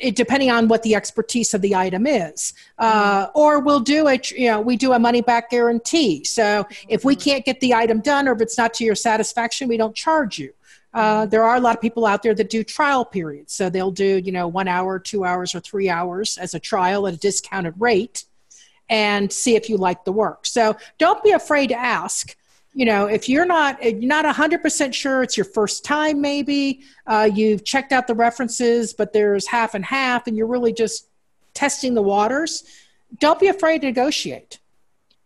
[0.00, 2.52] It, depending on what the expertise of the item is.
[2.78, 6.24] Uh, or we'll do it, you know, we do a money back guarantee.
[6.24, 9.68] So if we can't get the item done or if it's not to your satisfaction,
[9.68, 10.52] we don't charge you.
[10.92, 13.54] Uh, there are a lot of people out there that do trial periods.
[13.54, 17.06] So they'll do, you know, one hour, two hours, or three hours as a trial
[17.06, 18.24] at a discounted rate
[18.88, 20.46] and see if you like the work.
[20.46, 22.36] So don't be afraid to ask.
[22.72, 27.28] You know, if you're not you're not 100% sure it's your first time, maybe uh,
[27.32, 31.08] you've checked out the references, but there's half and half, and you're really just
[31.52, 32.62] testing the waters.
[33.18, 34.59] Don't be afraid to negotiate.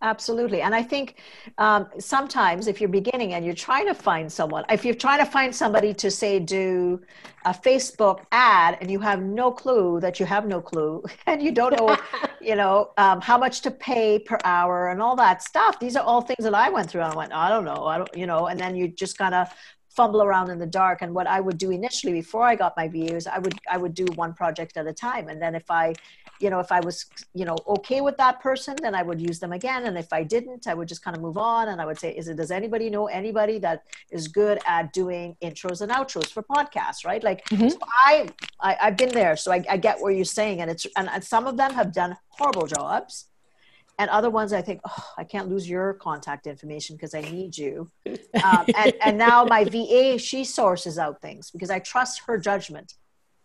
[0.04, 0.60] Absolutely.
[0.60, 1.16] And I think
[1.56, 5.24] um, sometimes if you're beginning and you're trying to find someone, if you're trying to
[5.24, 7.00] find somebody to say do
[7.46, 11.50] a Facebook ad and you have no clue that you have no clue and you
[11.52, 11.96] don't know,
[12.42, 16.04] you know, um, how much to pay per hour and all that stuff, these are
[16.04, 18.26] all things that I went through and I went, I don't know, I don't, you
[18.26, 19.48] know, and then you just kind of
[19.94, 21.02] fumble around in the dark.
[21.02, 23.94] And what I would do initially before I got my views, I would, I would
[23.94, 25.28] do one project at a time.
[25.28, 25.94] And then if I,
[26.40, 29.38] you know, if I was, you know, okay with that person, then I would use
[29.38, 29.86] them again.
[29.86, 31.68] And if I didn't, I would just kind of move on.
[31.68, 35.36] And I would say, is it, does anybody know anybody that is good at doing
[35.42, 37.22] intros and outros for podcasts, right?
[37.22, 37.68] Like mm-hmm.
[37.68, 38.28] so I,
[38.60, 39.36] I, I've been there.
[39.36, 40.60] So I, I get what you're saying.
[40.60, 43.26] And it's, and, and some of them have done horrible jobs.
[43.98, 47.56] And other ones, I think, oh, I can't lose your contact information because I need
[47.56, 47.90] you.
[48.42, 52.94] Um, and, and now my VA, she sources out things because I trust her judgment.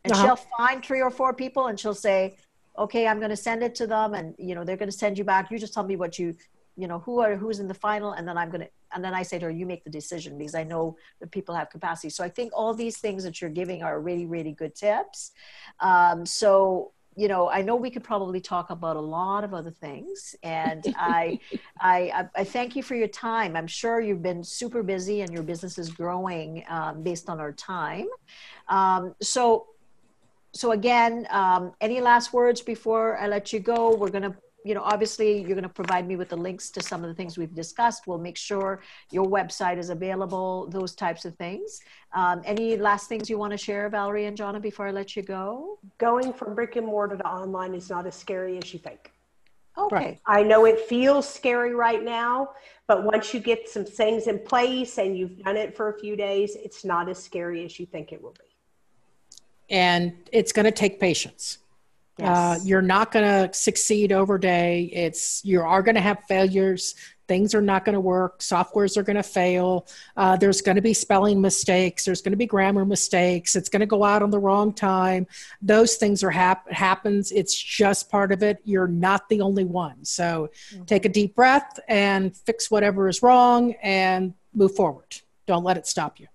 [0.04, 0.24] And Uh-huh.
[0.24, 2.38] she'll find three or four people and she'll say,
[2.78, 4.14] okay, I'm going to send it to them.
[4.16, 5.52] And, you know, they're going to send you back.
[5.52, 6.36] You just tell me what you,
[6.76, 9.14] you know who are who's in the final and then i'm going to and then
[9.14, 12.10] i say to her you make the decision because i know that people have capacity
[12.10, 15.32] so i think all these things that you're giving are really really good tips
[15.82, 19.72] um, so you know, I know we could probably talk about a lot of other
[19.72, 21.38] things, and I,
[21.82, 23.58] I, I thank you for your time.
[23.58, 27.52] I'm sure you've been super busy, and your business is growing um, based on our
[27.52, 28.08] time.
[28.70, 29.68] Um, so,
[30.54, 33.94] so again, um, any last words before I let you go?
[33.94, 37.04] We're gonna you know, obviously you're going to provide me with the links to some
[37.04, 38.08] of the things we've discussed.
[38.08, 38.82] We'll make sure
[39.12, 41.80] your website is available, those types of things.
[42.14, 45.24] Um, any last things you want to share, Valerie and Johnna, before I let you
[45.24, 45.80] go?
[45.98, 49.12] Going from brick and mortar to online is not as scary as you think.
[49.78, 49.96] Okay.
[49.96, 50.20] Right.
[50.26, 52.50] I know it feels scary right now,
[52.88, 56.18] but once you get some things in place and you've done it for a few
[56.18, 58.46] days, it's not as scary as you think it will be.
[59.70, 61.60] And it's going to take patience.
[62.20, 62.62] Uh, yes.
[62.62, 64.90] Uh, you're not going to succeed over day.
[64.94, 66.96] It's you are going to have failures.
[67.28, 68.40] Things are not going to work.
[68.40, 69.88] Softwares are going to fail.
[70.18, 72.04] Uh, there's going to be spelling mistakes.
[72.04, 73.56] There's going to be grammar mistakes.
[73.56, 75.28] It's going to go out on the wrong time.
[75.62, 77.32] Those things are hap- happens.
[77.32, 78.58] It's just part of it.
[78.64, 80.04] You're not the only one.
[80.06, 80.86] So mm-hmm.
[80.86, 85.18] take a deep breath and fix whatever is wrong and move forward.
[85.46, 86.28] Don't let it stop you.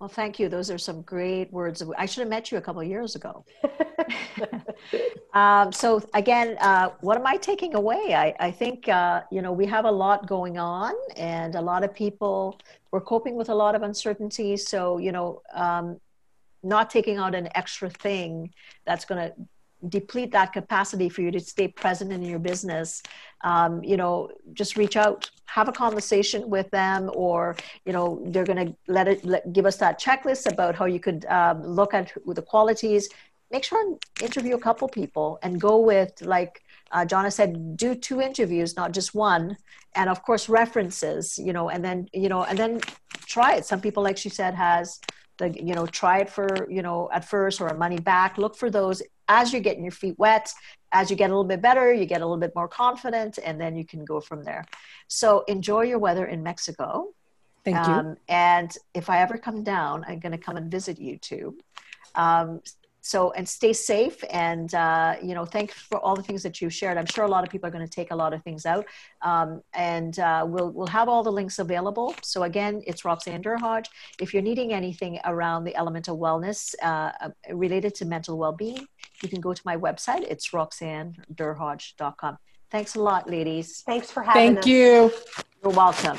[0.00, 0.48] Well, thank you.
[0.48, 1.82] Those are some great words.
[1.96, 3.44] I should have met you a couple of years ago.
[5.34, 8.14] um, so again, uh, what am I taking away?
[8.14, 11.82] I, I think uh, you know we have a lot going on, and a lot
[11.82, 12.60] of people
[12.92, 14.56] we're coping with a lot of uncertainty.
[14.56, 16.00] So you know, um,
[16.62, 18.54] not taking out an extra thing
[18.86, 19.34] that's going to
[19.88, 23.02] deplete that capacity for you to stay present in your business
[23.42, 28.44] um, you know just reach out have a conversation with them or you know they're
[28.44, 31.94] going to let it let, give us that checklist about how you could um, look
[31.94, 33.08] at the qualities
[33.50, 37.94] make sure and interview a couple people and go with like uh, Johnna said, do
[37.94, 39.56] two interviews, not just one,
[39.94, 42.80] and of course references, you know, and then you know, and then
[43.26, 43.64] try it.
[43.64, 45.00] Some people, like she said, has
[45.38, 48.38] the you know try it for you know at first or a money back.
[48.38, 50.52] Look for those as you're getting your feet wet
[50.92, 53.60] as you get a little bit better you get a little bit more confident and
[53.60, 54.64] then you can go from there.
[55.06, 57.08] So enjoy your weather in mexico.
[57.64, 57.92] Thank you.
[57.92, 61.56] Um, and if i ever come down i'm going to come and visit you too.
[62.14, 62.62] Um,
[63.08, 66.68] so and stay safe and uh, you know thanks for all the things that you
[66.68, 66.98] shared.
[66.98, 68.84] I'm sure a lot of people are going to take a lot of things out.
[69.22, 72.14] Um, and uh, we'll we'll have all the links available.
[72.22, 73.86] So again it's roxanne derhodge
[74.20, 78.86] if you're needing anything around the elemental wellness uh, uh related to mental well-being
[79.22, 80.22] you can go to my website.
[80.32, 82.36] It's roxannederhodge.com
[82.70, 83.82] thanks a lot ladies.
[83.86, 84.46] Thanks for having me.
[84.48, 84.66] thank us.
[84.66, 85.12] you.
[85.62, 86.18] You're welcome